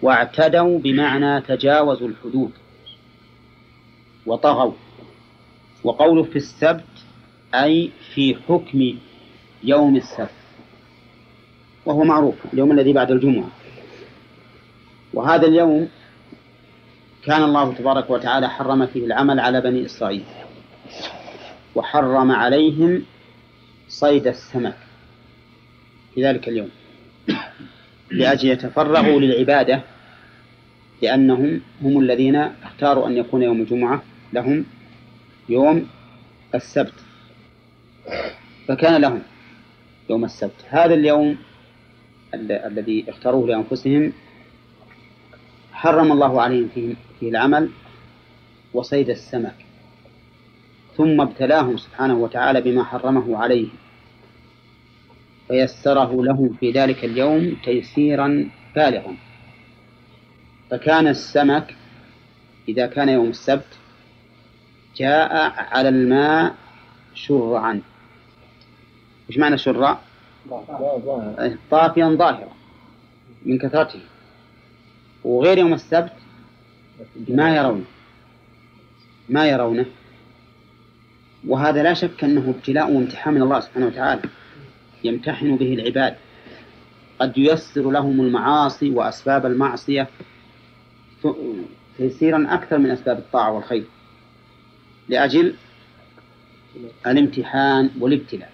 [0.02, 2.52] واعتدوا بمعنى تجاوزوا الحدود.
[4.26, 4.72] وطغوا.
[5.84, 6.84] وقوله في السبت
[7.54, 8.98] أي في حكم
[9.64, 10.30] يوم السبت.
[11.86, 13.48] وهو معروف اليوم الذي بعد الجمعة.
[15.14, 15.88] وهذا اليوم
[17.24, 20.24] كان الله تبارك وتعالى حرم فيه العمل على بني إسرائيل.
[21.74, 23.02] وحرم عليهم
[23.88, 24.76] صيد السمك
[26.14, 26.70] في ذلك اليوم.
[28.10, 29.82] لأجل يتفرغوا للعبادة
[31.02, 34.02] لأنهم هم الذين اختاروا أن يكون يوم الجمعة.
[34.32, 34.64] لهم
[35.48, 35.88] يوم
[36.54, 36.94] السبت.
[38.68, 39.22] فكان لهم
[40.10, 40.64] يوم السبت.
[40.68, 41.36] هذا اليوم
[42.34, 44.12] الذي اختاروه لأنفسهم
[45.72, 47.70] حرم الله عليهم فيه, فيه العمل
[48.74, 49.54] وصيد السمك
[50.96, 53.72] ثم ابتلاهم سبحانه وتعالى بما حرمه عليهم
[55.48, 59.16] فيسره لهم في ذلك اليوم تيسيرا بالغا.
[60.70, 61.76] فكان السمك
[62.68, 63.78] إذا كان يوم السبت
[64.96, 66.54] جاء على الماء
[67.14, 67.80] شرعا.
[69.30, 69.98] إيش معنى شرع؟
[71.70, 72.52] طافيا ظاهرا
[73.46, 74.00] من كثرته.
[75.24, 76.12] وغير يوم السبت
[77.28, 77.84] ما يرونه.
[79.28, 79.86] ما يرونه.
[81.48, 84.22] وهذا لا شك أنه ابتلاء وامتحان من الله سبحانه وتعالى.
[85.04, 86.16] يمتحن به العباد.
[87.18, 90.08] قد ييسر لهم المعاصي وأسباب المعصية
[91.98, 93.84] تيسيرا أكثر من أسباب الطاعة والخير.
[95.08, 95.54] لأجل
[97.06, 98.52] الامتحان والابتلاء.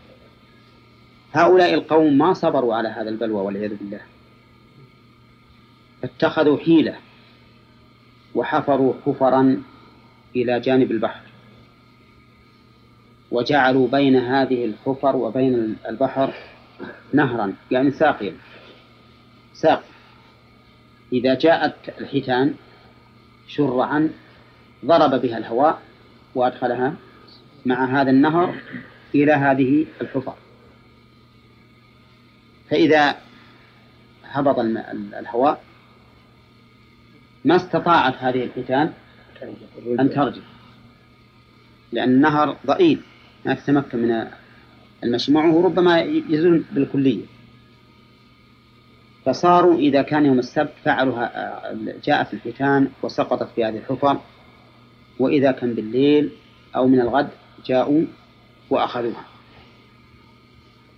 [1.33, 4.01] هؤلاء القوم ما صبروا على هذا البلوى والعياذ بالله.
[6.05, 6.97] اتخذوا حيلة
[8.35, 9.63] وحفروا حفرا
[10.37, 11.21] إلى جانب البحر.
[13.31, 16.35] وجعلوا بين هذه الحفر وبين البحر
[17.13, 18.35] نهرا يعني ساقيا.
[19.55, 19.85] ساق.
[21.13, 22.55] إذا جاءت الحيتان
[23.49, 24.11] شرعا
[24.85, 25.83] ضرب بها الهواء
[26.35, 26.95] وأدخلها
[27.67, 28.55] مع هذا النهر
[29.15, 30.35] إلى هذه الحفر.
[32.71, 33.17] فإذا
[34.25, 34.59] هبط
[35.19, 35.63] الهواء
[37.45, 38.93] ما استطاعت هذه الحيتان
[40.01, 40.43] أن ترجع
[41.93, 43.01] لأن النهر ضئيل
[43.45, 44.27] ما تتمكن من
[45.05, 47.25] المشي معه ربما يزول بالكلية.
[49.25, 51.29] فصاروا إذا كان يوم السبت فعلوا
[52.05, 54.21] جاءت الحيتان وسقطت في هذه الحفر.
[55.19, 56.31] وإذا كان بالليل
[56.77, 57.29] أو من الغد
[57.67, 58.05] جاءوا
[58.71, 59.25] وأخذوها.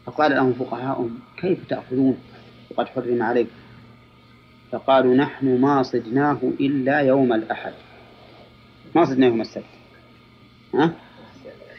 [0.06, 2.18] فقال لهم فقهاؤهم كيف تأخذون؟
[2.70, 3.50] وقد حرم عليكم.
[4.72, 7.72] فقالوا نحن ما صدناه إلا يوم الأحد.
[8.94, 9.64] ما صدنا يوم السبت.
[10.74, 10.92] ها؟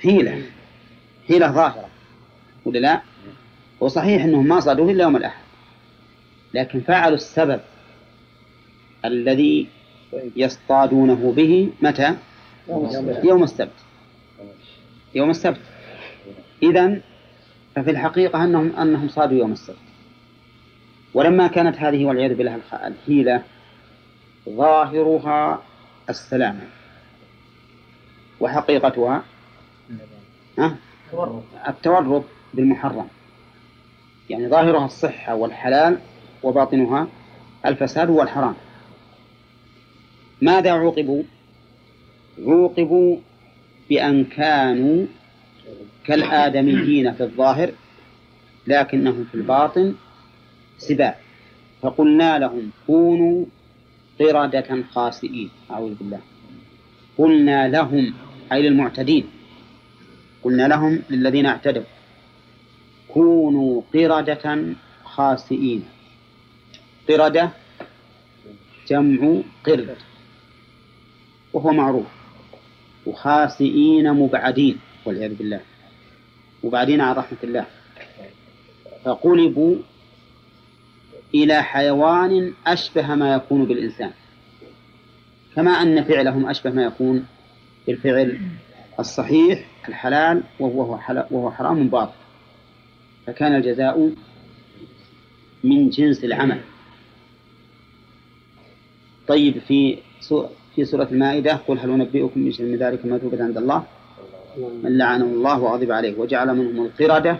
[0.01, 0.43] حيلة.
[1.27, 1.89] حيلة ظاهرة.
[2.65, 3.01] ولا لا؟
[3.79, 5.43] وصحيح أنهم ما صادوه إلا يوم الأحد.
[6.53, 7.59] لكن فعلوا السبب
[9.05, 9.67] الذي
[10.35, 12.17] يصطادونه به متى؟
[12.67, 13.71] يوم السبت.
[15.15, 15.61] يوم السبت.
[16.63, 17.01] إذا
[17.75, 19.77] ففي الحقيقة أنهم أنهم صادوا يوم السبت.
[21.13, 23.43] ولما كانت هذه والعياذ بالله الحيلة
[24.49, 25.61] ظاهرها
[26.09, 26.61] السلامة
[28.39, 29.23] وحقيقتها
[31.67, 33.07] التورط بالمحرم.
[34.29, 35.97] يعني ظاهرها الصحة والحلال
[36.43, 37.07] وباطنها
[37.65, 38.55] الفساد والحرام.
[40.41, 41.23] ماذا عوقبوا؟
[42.39, 43.17] عوقبوا
[43.89, 45.05] بأن كانوا
[46.05, 47.71] كالآدميين في الظاهر
[48.67, 49.95] لكنهم في الباطن
[50.77, 51.19] سباع.
[51.81, 53.45] فقلنا لهم كونوا
[54.19, 55.49] قردة خاسئين.
[55.71, 56.19] أعوذ بالله.
[57.17, 58.13] قلنا لهم
[58.51, 59.25] أي للمعتدين.
[60.43, 61.83] قلنا لهم للذين اعتدوا
[63.07, 65.83] كونوا قردة خاسئين.
[67.09, 67.51] قردة
[68.87, 69.95] جمع قرد
[71.53, 72.20] وهو معروف.
[73.05, 75.59] وخاسئين مبعدين والعياذ بالله.
[76.63, 77.65] مبعدين عن رحمة الله.
[79.05, 79.75] فقلبوا
[81.35, 84.11] إلى حيوان أشبه ما يكون بالإنسان.
[85.55, 87.25] كما أن فعلهم أشبه ما يكون
[87.87, 88.39] بالفعل
[88.99, 90.99] الصحيح الحلال وهو
[91.31, 92.13] وهو حرام باطل.
[93.27, 94.11] فكان الجزاء
[95.63, 96.61] من جنس العمل.
[99.27, 99.97] طيب في
[100.75, 103.83] في سورة المائدة قل هل أنبئكم من من ذلك مثوبة عند الله؟
[104.83, 107.37] من لعنه الله وغضب عليه وجعل منهم القردة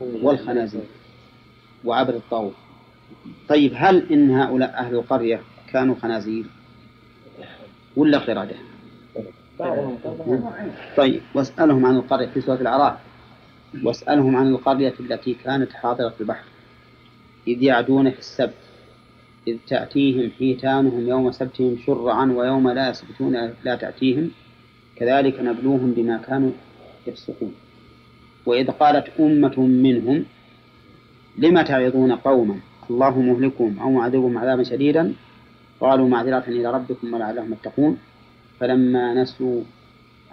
[0.00, 0.80] والخنازير
[1.84, 2.54] وعبد الطاغوت.
[3.48, 5.40] طيب هل إن هؤلاء أهل القرية
[5.72, 6.44] كانوا خنازير
[7.96, 8.56] ولا قردة؟
[10.96, 12.98] طيب واسألهم عن القرية في سورة الأعراف.
[13.84, 16.44] واسألهم عن القرية التي كانت حاضرة البحر
[17.48, 18.54] إذ يعدون في السبت.
[19.48, 23.32] إذ تأتيهم حيتانهم يوم سبتهم شرعا ويوم لا يسبتون
[23.64, 24.30] لا تأتيهم
[24.96, 26.50] كذلك نبلوهم بما كانوا
[27.06, 27.54] يفسقون.
[28.46, 30.24] وإذ قالت أمة منهم
[31.38, 32.56] لم تعظون قوما؟
[32.90, 35.14] الله مهلكهم أو معذبهم عذابا شديدا؟
[35.80, 37.98] قالوا معذرة إلى ربكم ولعلهم يتقون.
[38.60, 39.62] فلما نسوا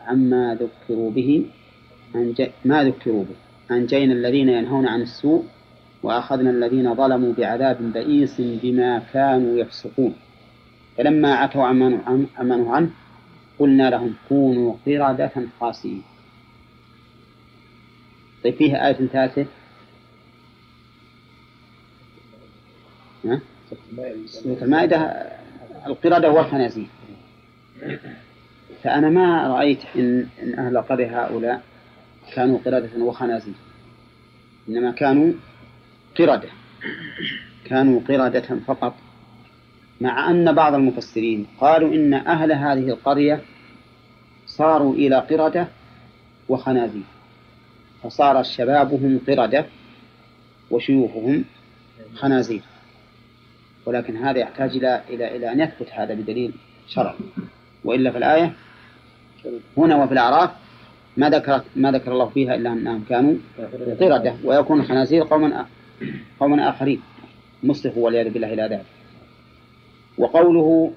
[0.08, 1.46] عما ذكروا به
[2.66, 3.36] ما ذكروا به
[3.76, 5.44] أنجينا الذين ينهون عن السوء
[6.04, 10.16] وأخذنا الذين ظلموا بعذاب بئيس بما كانوا يفسقون.
[10.98, 12.90] فلما عتوا عما نهوا عنه
[13.60, 16.04] قلنا لهم كونوا قردة خاسئين.
[18.44, 19.46] طيب فيها آية ثالثة؟
[24.26, 24.98] سورة المائدة
[25.88, 26.88] القردة والخنازير.
[28.84, 31.64] فأنا ما رأيت إن, إن أهل القرية هؤلاء
[32.34, 33.54] كانوا قردة وخنازير.
[34.70, 35.34] إنما كانوا
[36.20, 36.50] قردة.
[37.66, 38.94] كانوا قردة فقط.
[40.02, 43.42] مع أن بعض المفسرين قالوا إن أهل هذه القرية
[44.48, 45.68] صاروا إلى قردة
[46.50, 47.04] وخنازير.
[48.04, 49.66] فصار شبابهم قردة
[50.72, 51.44] وشيوخهم
[52.16, 52.62] خنازير.
[53.86, 56.54] ولكن هذا يحتاج إلى إلى إلى أن يثبت هذا بدليل
[56.88, 57.16] شرعي.
[57.84, 58.54] وإلا في الآية
[59.78, 60.50] هنا وفي الأعراف
[61.18, 63.36] ما ذكر ما ذكر الله فيها إلا أنهم كانوا
[64.00, 64.36] قردة.
[64.44, 65.66] ويكون الخنازير قوما
[66.40, 67.02] قوما آخرين
[67.64, 68.86] مصلحوا والعياذ بالله إلى ذلك
[70.18, 70.92] وقوله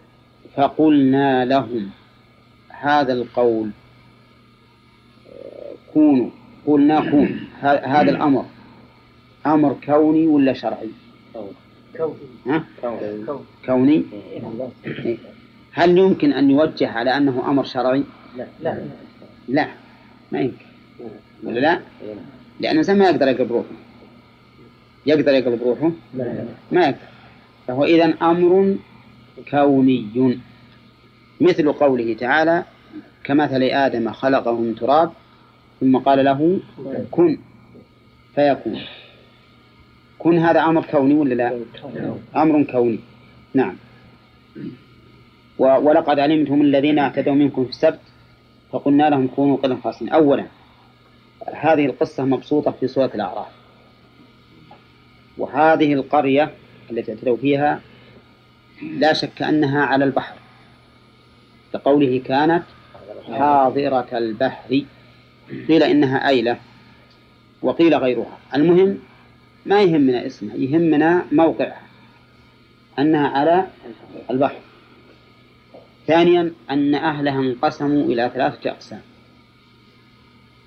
[0.57, 1.91] فقلنا لهم
[2.69, 3.71] هذا القول
[5.95, 6.31] كونوا
[6.67, 8.45] قلنا كون هذا الأمر
[9.47, 10.91] أمر كوني ولا شرعي؟
[12.47, 12.65] ها؟
[13.67, 14.05] كوني
[14.87, 15.17] إيه.
[15.73, 18.05] هل يمكن أن يوجه على أنه أمر شرعي؟
[18.37, 18.85] لا لا
[19.49, 19.69] لا
[20.33, 20.67] ما يمكن
[21.45, 21.81] ولا لا؟
[22.61, 23.69] لأن الإنسان ما يقدر يقلب روحه
[25.07, 25.91] يقدر يقلب روحه؟
[26.73, 26.97] ما يقدر.
[27.67, 28.77] فهو إذا أمر
[29.51, 30.39] كوني.
[31.41, 32.65] مثل قوله تعالى
[33.25, 35.13] كمثل آدم خلقه من تراب
[35.81, 36.61] ثم قال له
[37.11, 37.39] كن.
[38.35, 38.81] فيكون.
[40.19, 41.61] كن هذا أمر كوني ولا لا؟
[42.37, 42.99] أمر كوني.
[43.55, 43.77] نعم.
[45.59, 48.01] ولقد علمتم الذين اعتدوا منكم في السبت
[48.73, 50.47] فقلنا لهم كونوا قدم خاصين أولا
[51.55, 53.66] هذه القصة مبسوطة في سورة الأعراف.
[55.39, 56.55] وهذه القرية
[56.91, 57.81] التي اعتدوا فيها
[58.83, 60.35] لا شك أنها على البحر.
[61.75, 62.63] لقوله كانت
[63.27, 64.83] حاضرة البحر.
[65.69, 66.59] قيل إنها أيلة
[67.63, 68.39] وقيل غيرها.
[68.55, 68.99] المهم
[69.67, 71.87] ما يهمنا اسمها يهمنا موقعها
[72.99, 73.67] أنها على
[74.31, 74.61] البحر.
[76.07, 79.01] ثانيا أن أهلها انقسموا إلى ثلاثة أقسام.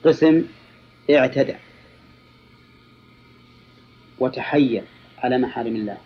[0.06, 0.44] قسم
[1.10, 1.56] اعتدى.
[4.20, 4.84] وتحير
[5.20, 5.98] على محارم الله.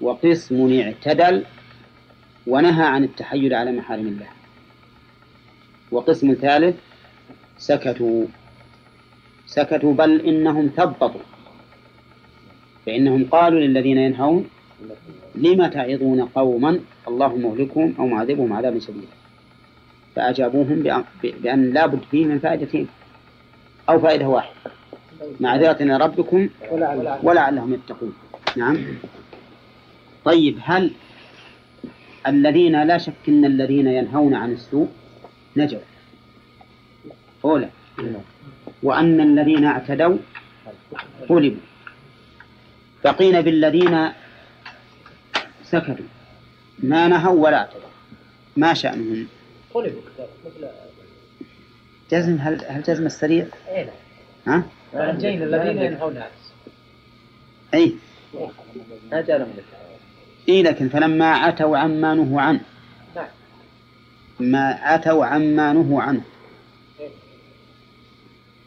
[0.00, 1.44] وقسم اعتدل
[2.46, 4.28] ونهى عن التحيل على محارم الله.
[5.90, 6.76] وقسم ثالث
[7.58, 8.24] سكتوا.
[9.46, 11.20] سكتوا بل إنهم ثبطوا.
[12.86, 14.48] فإنهم قالوا للذين ينهون
[15.34, 19.16] لم تعظون قوما؟ الله مهلكهم أو معذبهم عذابا شديدا.
[20.16, 22.88] فأجابوهم بأن لا بد فيه من فائدتين
[23.88, 24.57] أو فائدة واحدة.
[25.40, 26.48] معذرة إلى ربكم
[27.22, 28.14] ولعلهم يتقون.
[28.56, 28.78] نعم.
[30.24, 30.92] طيب هل
[32.26, 34.88] الذين لا شك أن الذين ينهون عن السوء
[35.56, 35.80] نجوا؟
[37.44, 37.70] أولى
[38.82, 40.16] وأن الذين اعتدوا
[41.30, 41.60] غلبوا.
[43.04, 44.08] بقينا بالذين
[45.64, 46.06] سكتوا
[46.78, 47.80] ما نهوا ولا اعتدوا.
[48.56, 49.26] ما شأنهم؟
[49.74, 50.00] غلبوا
[50.46, 50.68] مثل
[52.10, 53.88] جزم هل هل جزم السريع؟ اي
[54.46, 54.62] ها؟
[54.94, 56.30] الجين الذين ينهون عن
[57.74, 57.94] أي.
[59.12, 59.48] ما جاء لهم
[60.48, 62.60] إي لكن فلما عتوا عما نهوا عنه.
[63.16, 63.26] نعم.
[64.40, 66.20] ما عتوا عما نهوا عنه.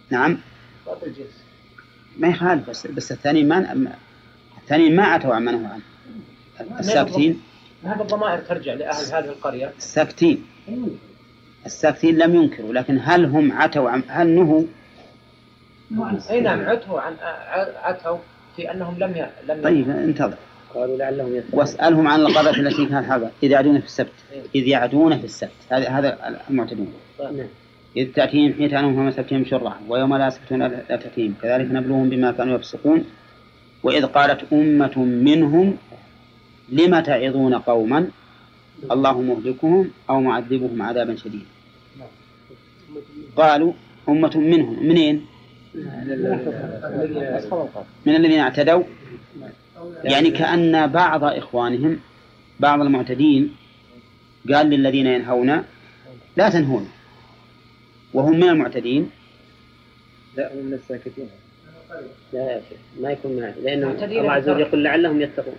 [0.10, 0.38] نعم.
[1.03, 1.43] الجنس.
[2.17, 3.95] ما يخالف بس بس الثاني ما
[4.62, 5.81] الثاني ما عتوا عما نهوا عنه.
[6.79, 7.41] الساكتين.
[7.84, 9.73] هذا الضمائر ترجع لأهل هذه القرية.
[9.77, 10.45] الساكتين.
[11.65, 14.63] الساكتين لم ينكروا لكن هل هم عتوا عن هل نهوا؟
[16.30, 17.13] أي نعم عتوا عن
[17.84, 18.17] عتوا
[18.56, 19.30] في أنهم لم ي...
[19.47, 20.38] لم طيب انتظر.
[20.73, 21.60] قالوا لعلهم يتقون.
[21.60, 24.12] واسألهم عن القرية التي كانت حاضرة إذ يعدون في السبت.
[24.56, 25.51] إذ يعدون في السبت.
[25.69, 26.93] هذا هذا المعتدون.
[27.19, 27.47] نعم.
[27.97, 31.36] إذ تأتيهم حيتانهم فما سبتهم شرعا ويوم لا يسبتون لا تأتيهم.
[31.41, 33.06] كذلك نبلوهم بما كانوا يفسقون.
[33.84, 35.77] وإذ قالت أمة منهم
[36.69, 38.08] لم تعظون قوما؟
[38.91, 41.45] الله مهلكهم أو معذبهم عذابا شديدا.
[43.36, 43.73] قالوا
[44.10, 44.88] أمة منهم.
[44.88, 45.25] منين؟
[48.05, 48.84] من الذين اعتدوا؟
[50.03, 51.99] يعني كأن بعض إخوانهم
[52.60, 53.55] بعض المعتدين
[54.53, 55.63] قال للذين ينهون
[56.38, 56.89] لا تنهون.
[58.13, 59.10] وهم من المعتدين؟
[60.38, 61.29] لا هم من الساكتين.
[62.34, 65.55] لا يا شيخ ما يكون من لأنه الله عز وجل يقول لعلهم يتقون.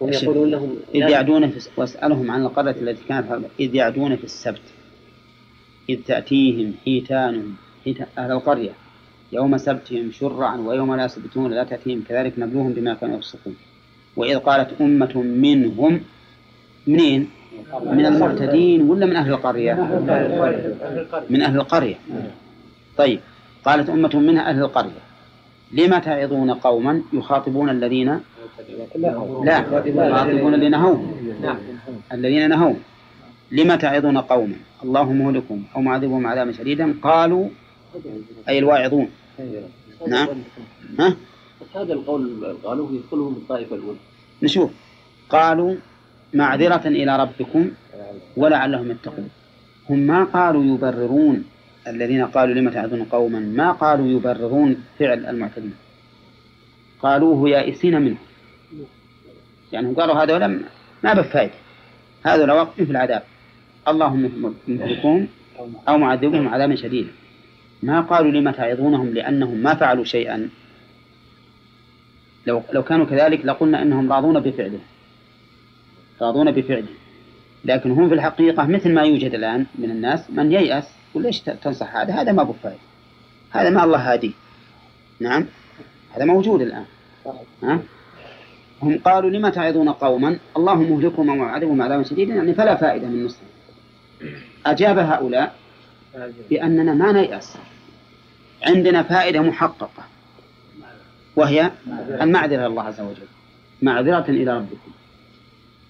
[0.00, 4.62] هم يقولون لهم إذ يعدون في واسألهم عن القرية التي كانت إذ يعدون في السبت.
[5.88, 8.70] إذ تأتيهم حيتانهم حيتان أهل القرية.
[9.32, 13.56] يوم سبتهم شرعا ويوم لا يسبتون لا تأتيهم كذلك نبلوهم بما كانوا يفسقون.
[14.16, 16.00] وإذ قالت أمة منهم
[16.86, 17.30] منين؟
[17.82, 19.74] من المعتدين ولا من أهل القرية؟
[21.30, 21.94] من أهل القرية.
[22.96, 23.20] طيب
[23.64, 25.02] قالت أمة منها أهل القرية
[25.72, 28.20] لما تعظون قوما يخاطبون الذين؟
[29.44, 30.96] لا يخاطبون الذين نهوا
[32.12, 32.74] الذين نهوا
[33.52, 36.94] لما تعظون قوما؟ الله مهلكهم أو معذبهم عذابا شديدا.
[37.02, 37.48] قالوا
[38.48, 39.10] أي الواعظون.
[40.08, 40.28] نعم.
[40.98, 41.16] ها؟
[41.74, 43.98] هذا القول قالوه يدخلهم الطائفة الأولى.
[44.42, 44.70] نشوف.
[45.30, 45.74] قالوا
[46.34, 47.70] معذرة إلى ربكم
[48.36, 49.28] ولعلهم يتقون.
[49.90, 51.44] هم ما قالوا يبررون.
[51.86, 55.74] الذين قالوا لم تعذون قوما ما قالوا يبررون فعل المعتدين.
[57.02, 58.16] قالوه يائسين منه.
[59.72, 60.64] يعني هم قالوا هذا لم
[61.04, 61.52] ما بفائدة
[62.22, 63.22] هذا وقت في العذاب.
[63.88, 65.28] اللهم مهلكون
[65.88, 67.10] أو معذبهم عذابا شديدا.
[67.82, 70.48] ما قالوا لما تعظونهم لأنهم ما فعلوا شيئا.
[72.46, 74.80] لو لو كانوا كذلك لقلنا إنهم راضون بفعله.
[76.22, 76.88] راضون بفعله.
[77.64, 82.12] لكن هم في الحقيقة مثل ما يوجد الآن من الناس من ييأس وليش تنصح هذا؟
[82.14, 82.78] هذا ما بفائدة
[83.50, 84.34] هذا ما الله هادي.
[85.20, 85.46] نعم؟
[86.12, 86.84] هذا موجود الآن.
[87.62, 87.80] ها؟
[88.82, 93.24] هم قالوا لما تعظون قوما؟ الله مهلكهم أو معذبهم عذابا شديدا يعني فلا فائدة من
[93.24, 93.48] نصرهم.
[94.66, 95.54] أجاب هؤلاء
[96.50, 97.56] بأننا ما نيأس.
[98.62, 100.04] عندنا فائدة محققة.
[101.36, 101.70] وهي
[102.20, 103.26] المعذرة الله عز وجل.
[103.82, 104.90] معذرة إلى ربكم.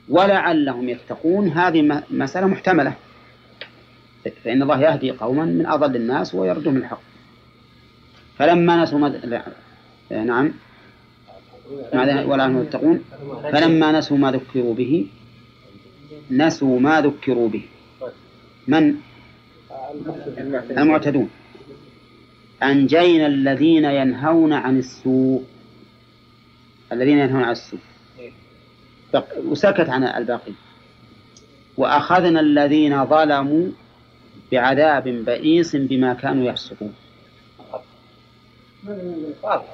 [0.08, 1.48] ولعلهم يتقون.
[1.48, 2.94] هذه مسألة محتملة.
[4.44, 7.00] فإن الله يهدي قوما من أضل الناس ويردهم الحق.
[8.38, 9.26] فلما نسوا مد...
[9.26, 9.42] لا.
[10.24, 10.52] نعم.
[11.92, 13.04] ولعلهم يتقون.
[13.52, 15.06] فلما نسوا ما ذكروا به
[16.30, 17.62] نسوا ما ذكروا به.
[18.68, 18.94] من؟
[20.70, 21.30] المعتدون.
[22.62, 25.44] أنجينا الذين ينهون عن السوء.
[26.92, 27.80] الذين ينهون عن السوء.
[29.46, 30.52] وسكت عن الباقي.
[31.76, 33.68] وأخذنا الذين ظلموا
[34.52, 36.94] بعذاب بئيس بما كانوا يفسقون.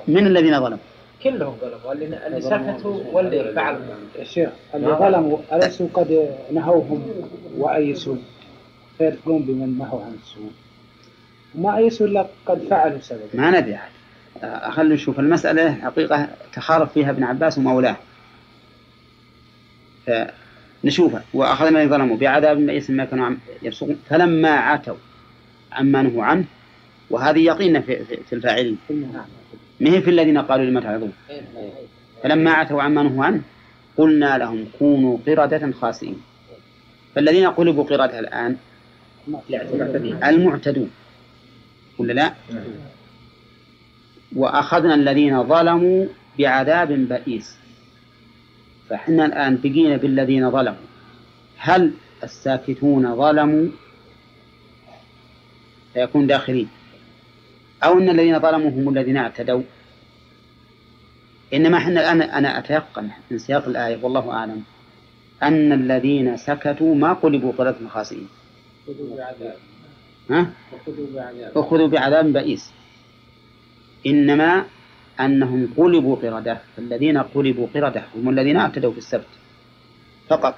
[0.08, 0.78] من الذين ظلموا؟
[1.22, 3.80] كلهم واللي اللي سكتوا واللي فعلوا.
[4.18, 7.02] يا شيخ اللي ظلموا أليسوا قد نهوهم
[7.56, 8.16] وأيسوا؟
[8.98, 10.50] فيدخلون بمن نهوا عن السوء.
[11.54, 13.90] وما أيسوا إلا قد فعلوا سبب ما ندري عاد
[14.72, 17.96] خلينا نشوف المسألة حقيقة تخالف فيها ابن عباس ومولاه.
[20.06, 21.24] فنشوفها.
[21.34, 23.96] وأخذنا الذين ظلموا بعذاب بئيس ما كانوا يفسقون.
[24.08, 24.96] فلما عتوا
[25.72, 26.44] عما نهوا عنه.
[27.10, 28.78] وهذه يقينا في, في, في الفاعلين.
[29.80, 31.12] ما هي في الذين قالوا لما تعظون؟
[32.22, 33.42] فلما عتوا عما نهوا عنه
[33.96, 36.20] قلنا لهم كونوا قردة خاسئين.
[37.14, 38.56] فالذين قلبوا قردة الآن
[40.24, 40.90] المعتدون.
[41.98, 42.34] ولا لا؟
[44.36, 46.06] وأخذنا الذين ظلموا
[46.38, 47.56] بعذاب بئيس.
[48.88, 50.86] فإحنا الآن بقينا بالذين ظلموا.
[51.58, 53.68] هل الساكتون ظلموا؟
[55.94, 56.68] فيكون داخلين.
[57.84, 59.62] أو أن الذين ظلموا هم الذين اعتدوا؟
[61.54, 64.62] إنما إحنا الآن أنا أتيقن من سياق الآية والله أعلم
[65.42, 68.28] أن الذين سكتوا ما قلبوا قردة خاسئين
[70.30, 70.50] ها؟
[71.56, 72.32] أخذوا بعذاب.
[72.32, 72.72] بئيس.
[74.06, 74.64] إنما
[75.20, 79.26] أنهم قلبوا قردة فالذين قلبوا قردة هم الذين اعتدوا في السبت.
[80.28, 80.54] فقط.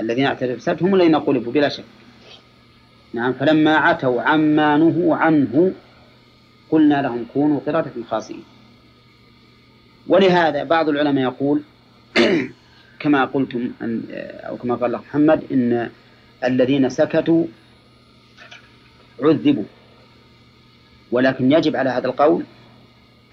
[0.00, 1.84] الذين اعتدوا في السبت هم الذين قلبوا بلا شك.
[3.14, 5.72] نعم فلما عتوا عما نهوا عنه
[6.70, 8.44] قلنا لهم كونوا قردة خاسئين.
[10.08, 11.62] ولهذا بعض العلماء يقول
[13.00, 14.02] كما قلتم أن
[14.48, 15.90] أو كما قال محمد إن
[16.44, 17.44] الذين سكتوا
[19.22, 19.64] عذبوا.
[21.12, 22.44] ولكن يجب على هذا القول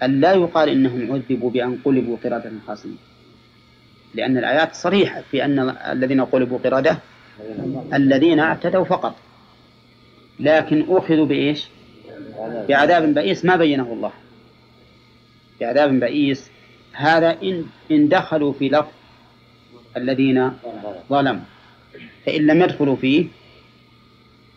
[0.02, 2.98] أن لا يقال إنهم عذبوا بأن قلبوا قردة خاسئين
[4.14, 6.98] لأن الآيات صريحة في أن الذين قلبوا قردة
[7.94, 9.14] الذين اعتدوا فقط.
[10.40, 11.68] لكن أخذوا بإيش؟
[12.68, 14.12] بعذاب بئيس ما بينه الله.
[15.60, 16.50] بعذاب بئيس.
[16.92, 18.92] هذا إن إن دخلوا في لفظ
[19.96, 20.52] الذين
[21.10, 21.44] ظلموا.
[22.26, 23.26] فإن لم يدخلوا فيه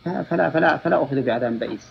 [0.03, 1.87] فلا فلا فلا أخذوا بعذاب بئيس.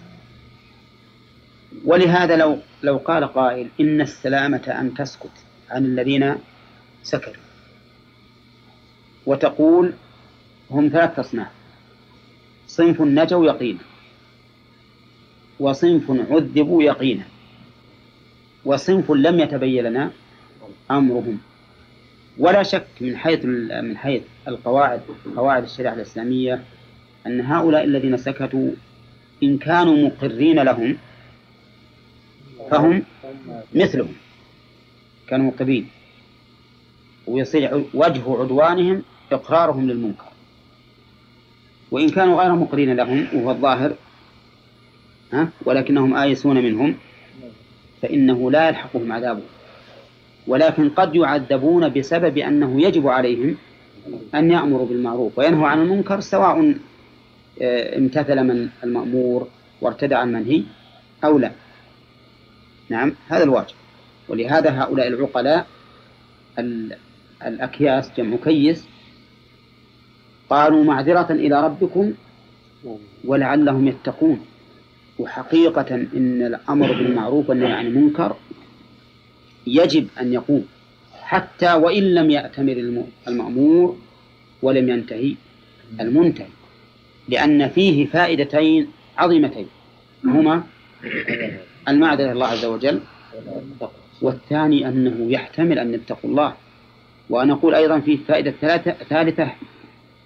[1.85, 5.31] ولهذا لو لو قال قائل إن السلامة أن تسكت
[5.71, 6.35] عن الذين
[7.03, 7.43] سكتوا
[9.27, 9.93] وتقول
[10.71, 11.51] هم ثلاث أصناف
[12.67, 13.79] صنف نجوا يقينا
[15.61, 17.25] وصنف عذبوا يقينا
[18.65, 20.11] وصنف لم يتبين لنا
[20.91, 21.39] أمرهم.
[22.39, 25.01] ولا شك من حيث من حيث القواعد
[25.37, 26.63] قواعد الشريعة الإسلامية
[27.27, 28.71] أن هؤلاء الذين سكتوا
[29.43, 30.99] إن كانوا مقرين لهم
[32.71, 33.03] فهم
[33.75, 34.13] مثلهم
[35.29, 35.89] كانوا مقرين.
[37.27, 40.27] ويصير وجه عدوانهم إقرارهم للمنكر.
[41.91, 43.95] وإن كانوا غير مقرين لهم وهو الظاهر
[45.33, 46.97] ها ولكنهم آيسون منهم
[48.03, 49.43] فإنه لا يلحقهم عذابه
[50.47, 53.57] ولكن قد يعذبون بسبب أنه يجب عليهم
[54.35, 56.75] أن يأمروا بالمعروف وينهوا عن المنكر سواء
[57.63, 59.49] آه، امتثل من المأمور
[59.81, 60.63] وارتدع المنهي
[61.25, 61.53] أو لا.
[62.89, 63.75] نعم هذا الواجب.
[64.29, 65.67] ولهذا هؤلاء العقلاء
[66.59, 66.97] ال-
[67.47, 68.85] الأكياس جمع كيس
[70.51, 72.13] قالوا معذرة إلى ربكم
[73.25, 74.41] ولعلهم يتقون.
[75.19, 78.37] وحقيقة إن الأمر بالمعروف والنهي عن المنكر
[79.67, 80.67] يجب أن يقوم
[81.23, 83.97] حتى وإن لم يأتمر الم- المأمور
[84.63, 85.35] ولم ينتهي
[86.01, 86.47] المنتهي
[87.29, 88.89] لأن فيه فائدتين
[89.19, 89.67] عظيمتين
[90.25, 90.63] هما
[91.89, 93.01] المعذرة الله عز وجل
[94.23, 96.55] والثاني أنه يحتمل أن يتقوا الله.
[97.31, 98.51] وأنا أقول أيضا فيه فائدة
[99.09, 99.51] ثالثة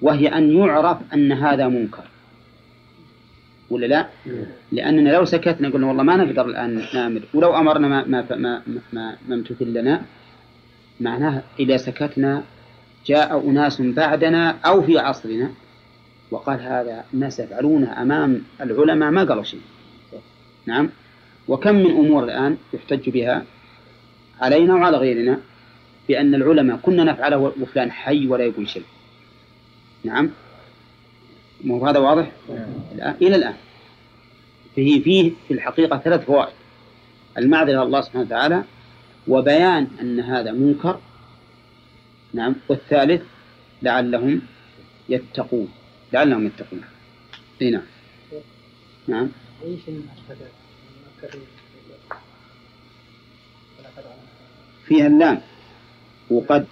[0.03, 2.05] وهي أن يعرف أن هذا منكر.
[3.71, 4.07] ولا لا؟
[4.73, 8.63] لأننا لو سكتنا قلنا والله ما نقدر الآن نامر ولو أمرنا ما ما ما
[8.93, 10.03] ما, ما امتثل لنا
[11.01, 12.43] معناه إذا سكتنا
[13.07, 15.51] جاء أناس بعدنا أو في عصرنا
[16.31, 19.61] وقال هذا الناس يفعلونه أمام العلماء ما قالوا شيء.
[20.67, 20.91] نعم؟
[21.49, 23.45] وكم من أمور الآن يحتج بها
[24.41, 25.39] علينا وعلى غيرنا
[26.09, 28.83] بأن العلماء كنا نفعله وفلان حي ولا يقول شيء.
[30.05, 30.31] نعم؟
[31.65, 32.33] مو هذا واضح؟
[32.95, 33.55] الآن إلى الآن.
[34.75, 36.55] فيه فيه في الحقيقة ثلاث فوائد.
[37.39, 38.65] المعذرة إلى الله سبحانه وتعالى
[39.29, 41.01] وبيان أن هذا منكر.
[42.35, 42.55] نعم.
[42.69, 43.23] والثالث
[43.83, 44.43] لعلهم
[45.09, 45.69] يتقون.
[46.13, 46.83] لعلهم يتقون.
[47.63, 47.83] إي نعم.
[49.09, 49.29] نعم؟
[54.87, 55.41] فيها اللام.
[56.31, 56.67] وقد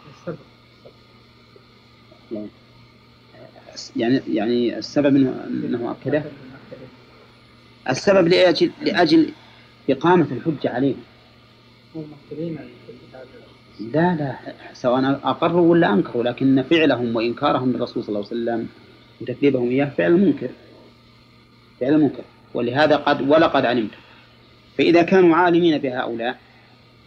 [3.96, 6.22] يعني يعني السبب انه انه أكده.
[7.88, 9.30] السبب لأجل لأجل
[9.90, 10.96] إقامة الحجة عليهم
[13.80, 14.36] لا لا
[14.74, 18.68] سواء اقروا ولا انكروا لكن فعلهم وإنكارهم للرسول صلى الله عليه وسلم
[19.20, 20.50] وتكذيبهم إياه فعل منكر.
[21.80, 22.22] فعل منكر.
[22.54, 23.90] ولهذا قد ولقد علمت.
[24.78, 26.38] فإذا كانوا عالمين بهؤلاء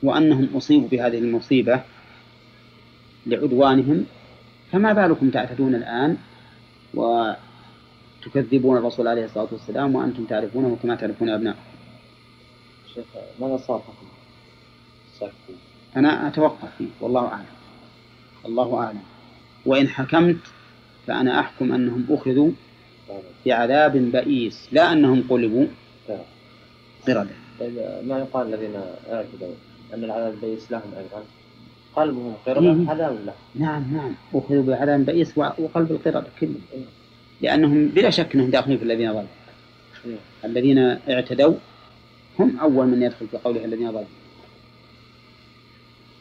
[0.04, 1.82] وأنهم أصيبوا بهذه المصيبة
[3.26, 4.06] لعدوانهم
[4.72, 6.18] فما بالكم تعتدون الآن؟
[6.94, 11.60] وتكذبون الرسول عليه الصلاة والسلام وأنتم تعرفونه كما تعرفون ابنائكم.
[12.96, 13.06] شيخ
[13.40, 13.82] ماذا صار؟
[15.98, 17.46] أنا أتوقف فيه والله أعلم.
[18.46, 19.04] الله أعلم.
[19.66, 20.38] وإن حكمت
[21.08, 22.52] فأنا أحكم أنهم أخذوا
[23.46, 25.66] بعذاب بئيس لا أنهم قلبوا
[27.08, 27.30] قردة
[27.60, 27.74] طيب
[28.04, 28.76] ما يقال الذين
[29.12, 29.54] اعتدوا
[29.94, 31.24] أن العذاب البئيس لهم أيضا؟
[31.96, 34.16] قلبهم قردة عذاب له نعم نعم.
[34.34, 36.56] أخذوا بعذاب بئيس وقلب القردة كله.
[37.42, 39.28] لأنهم بلا شك أنهم داخلين في الذين ظلموا.
[40.46, 40.78] الذين
[41.10, 41.56] اعتدوا
[42.40, 44.06] هم أول من يدخل في قوله الذين ظلموا.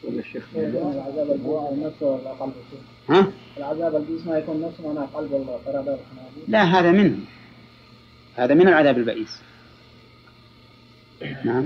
[0.03, 2.53] ولا الشيخ العذاب البوع نفسه ولا قلب
[3.09, 5.97] ها؟ العذاب البئيس ما يكون نفسه معناه قلب القردة
[6.47, 7.17] لا هذا منه.
[8.35, 9.41] هذا من العذاب البئيس.
[11.45, 11.65] نعم.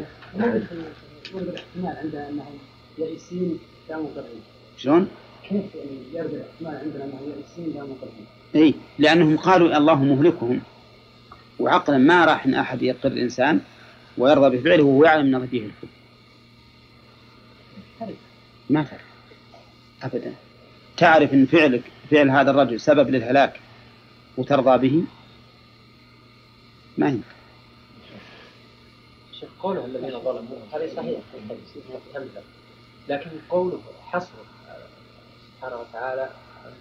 [1.35, 2.57] الاحتمال عندنا انهم
[2.97, 3.59] مقرين
[4.77, 5.09] شلون؟
[5.49, 8.25] كيف يعني يرد الاحتمال عندنا انهم يائسين لا مقرين
[8.55, 10.61] إي لأنهم قالوا الله مهلكهم.
[11.59, 13.61] وعقلا ما راح إن أحد يقر انسان
[14.17, 15.87] ويرضى بفعله وهو يعلم إنه فيه الكفر
[18.69, 18.99] ما فرق.
[20.03, 20.33] ابدا.
[20.97, 23.59] تعرف إن فعلك فعل هذا الرجل سبب للهلاك
[24.37, 25.03] وترضى به؟
[26.97, 27.35] ما ينفع
[29.65, 31.19] قوله الذين ظلموا هذا صحيح
[33.09, 33.79] لكن قوله
[34.11, 34.27] حصر
[35.57, 36.29] سبحانه وتعالى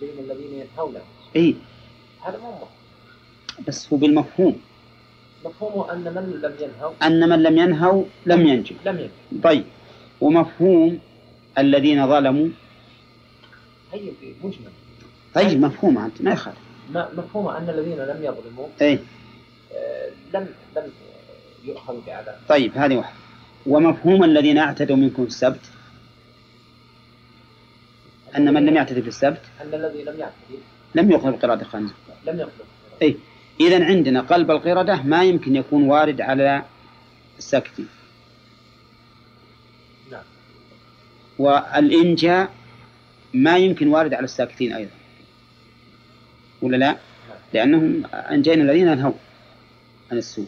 [0.01, 0.95] بين الذين ينهون.
[1.37, 1.57] إي.
[2.27, 2.53] هذا مو.
[3.69, 4.61] بس هو بالمفهوم.
[5.45, 8.75] مفهومه أن من لم ينهوا أن من لم ينهوا لم ينجو.
[8.87, 9.65] لم ينهوا طيب.
[10.21, 10.99] ومفهوم
[11.59, 12.49] الذين ظلموا؟
[13.93, 14.71] هي في مجمل.
[15.35, 16.59] طيب مفهوم أنت ما يخالف.
[16.91, 18.99] مفهومه أن الذين لم يظلموا؟ إي.
[19.73, 20.93] آه، لم لم
[21.65, 22.39] يؤخذوا بعذاب.
[22.49, 23.17] طيب هذه واحدة.
[23.67, 25.61] ومفهوم الذين اعتدوا منكم السبت؟
[28.37, 30.59] أن من لم يعتد في السبت أن الذي لم يعتدي
[30.95, 31.95] لم يقبل قرادة خنزير
[32.27, 32.65] لم يقبل
[33.03, 33.17] أي
[33.61, 36.63] إذا عندنا قلب القردة ما يمكن يكون وارد على
[37.39, 37.89] الساكتين
[40.11, 40.23] نعم.
[41.39, 42.51] والإنجاء
[43.35, 44.91] ما يمكن وارد على الساكتين أيضا.
[46.63, 46.97] ولا لا؟
[47.53, 49.13] لأنهم أنجينا الذين أنهوا
[50.13, 50.47] عن السوء.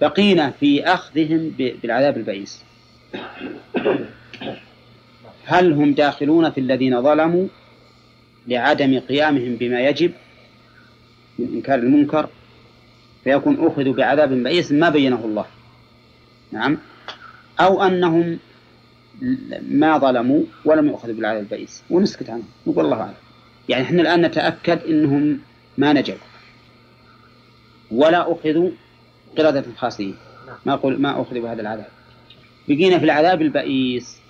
[0.00, 2.64] بقينا في أخذهم بالعذاب البئيس
[5.46, 7.46] هل هم داخلون في الذين ظلموا
[8.48, 10.12] لعدم قيامهم بما يجب
[11.38, 12.28] من إنكار المنكر؟
[13.24, 15.46] فيكون أخذوا بعذاب بئيس ما بينه الله.
[16.52, 16.78] نعم.
[17.60, 18.38] أو أنهم
[19.68, 21.82] ما ظلموا ولم يؤخذوا بالعذاب البئيس.
[21.90, 22.48] ونسكت عنهم.
[22.66, 23.14] نقول الله أعلم.
[23.68, 25.40] يعني إحنا الآن نتأكد أنهم
[25.78, 26.16] ما نجوا.
[27.90, 28.70] ولا أخذوا
[29.38, 30.14] قردة خاسئين
[30.66, 31.88] ما أقول ما أخذوا بهذا العذاب.
[32.68, 34.25] بقينا في العذاب البئيس.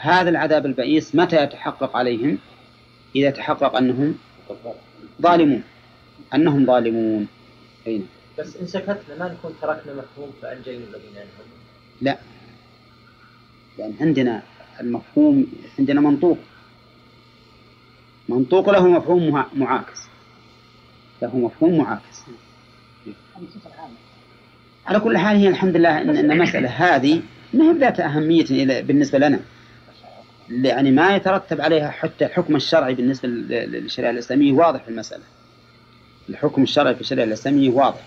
[0.00, 2.38] هذا العذاب البئيس متى يتحقق عليهم؟
[3.16, 4.14] إذا تحقق أنهم
[5.22, 5.62] ظالمون.
[6.34, 7.28] أنهم ظالمون.
[7.86, 8.06] أين
[8.38, 11.48] بس إن سكتنا ما نكون تركنا مفهوم فأنجينا الذين ينهون.
[12.00, 12.18] لا.
[13.78, 14.42] لأن عندنا
[14.80, 15.46] المفهوم
[15.78, 16.38] عندنا منطوق.
[18.28, 20.00] منطوق له مفهوم مع- معاكس.
[21.22, 22.22] له مفهوم معاكس.
[24.86, 27.22] على كل حال هي الحمد لله ان المسألة هذه
[27.54, 29.40] ما هي ذات أهمية بالنسبة لنا.
[30.50, 35.22] يعني ما يترتب عليها حتى الحكم الشرعي بالنسبة لل- للشريعة الإسلامية واضح في المسألة.
[36.28, 38.00] الحكم الشرعي في الشريعة الإسلامية واضح.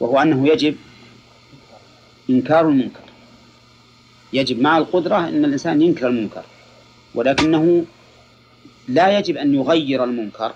[0.00, 0.76] وهو أنه يجب
[2.30, 3.00] إنكار المنكر.
[4.32, 6.44] يجب مع القدرة إن الإنسان ينكر المنكر.
[7.14, 7.84] ولكنه
[8.88, 10.52] لا يجب أن يغير المنكر.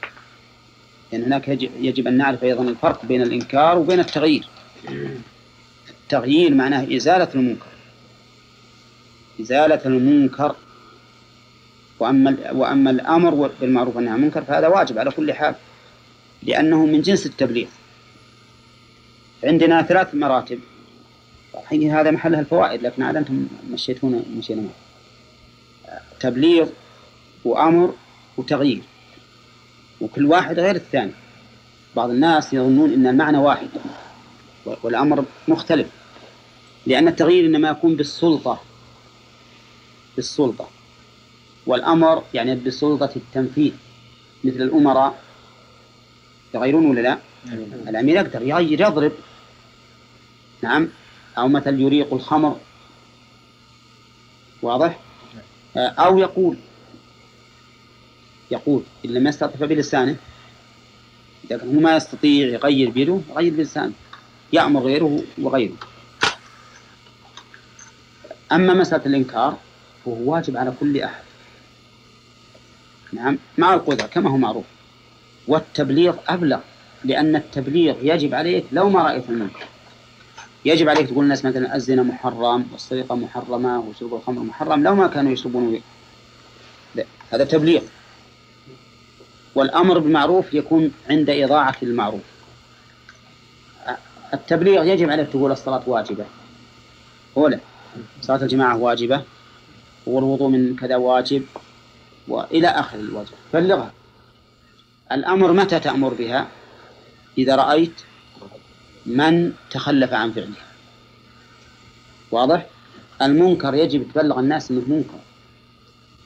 [1.12, 4.46] لأن هناك يجب, يجب أن نعرف أيضا الفرق بين الإنكار وبين التغيير.
[5.90, 7.66] التغيير معناه إزالة المنكر.
[9.40, 10.56] إزالة المنكر
[12.02, 15.54] وأما وأما الأمر بالمعروف والنهي عن المنكر فهذا واجب على كل حال
[16.42, 17.68] لأنه من جنس التبليغ.
[19.44, 20.58] عندنا ثلاث مراتب.
[21.54, 24.62] حقيقة هذا محلها الفوائد لكن عاد أنتم مشيتونا مشينا.
[26.20, 26.68] تبليغ
[27.44, 27.94] وأمر
[28.36, 28.82] وتغيير.
[30.00, 31.12] وكل واحد غير الثاني.
[31.96, 33.68] بعض الناس يظنون أن المعنى واحد
[34.82, 35.86] والأمر مختلف.
[36.86, 38.60] لأن التغيير إنما يكون بالسلطة.
[40.16, 40.68] بالسلطة.
[41.66, 43.72] والأمر يعني بسلطة التنفيذ.
[44.44, 45.22] مثل الأمراء
[46.54, 47.18] يغيرون ولا لا؟
[47.88, 49.12] الأمير يقدر يغير يضرب.
[50.62, 50.88] نعم.
[51.38, 52.56] أو مثل يريق الخمر.
[54.62, 54.98] واضح؟
[55.76, 56.56] أو يقول
[58.50, 60.16] يقول إن لم يستطع بلسانه
[61.44, 63.92] إذا كان هو ما يستطيع يغير بيده يغير بلسانه.
[64.52, 65.76] يأمر غيره وغيره.
[68.52, 69.58] أما مسألة الإنكار
[70.04, 71.22] فهو واجب على كل أحد.
[73.12, 74.64] نعم مع القدرة كما هو معروف.
[75.48, 76.60] والتبليغ أبلغ
[77.04, 79.66] لأن التبليغ يجب عليك لو ما رأيت المنكر.
[80.64, 85.32] يجب عليك تقول الناس مثلا الزنا محرم والسرقة محرمة وشرب الخمر محرم لو ما كانوا
[85.32, 85.80] يشربون
[86.94, 87.04] لا.
[87.30, 87.82] هذا تبليغ.
[89.54, 92.20] والأمر بالمعروف يكون عند إضاعة المعروف.
[94.34, 96.24] التبليغ يجب عليك تقول الصلاة واجبة.
[97.36, 97.60] أولى
[98.20, 99.22] صلاة الجماعة واجبة
[100.06, 101.42] والوضوء من كذا واجب.
[102.28, 103.92] وإلى آخر الواجب بلغها.
[105.12, 106.48] الأمر متى تأمر بها؟
[107.38, 108.02] إذا رأيت
[109.06, 110.62] من تخلف عن فعله.
[112.30, 112.66] واضح؟
[113.22, 115.18] المنكر يجب تبلغ الناس أنه منكر.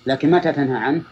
[0.06, 1.02] لكن متى تنهى عنه؟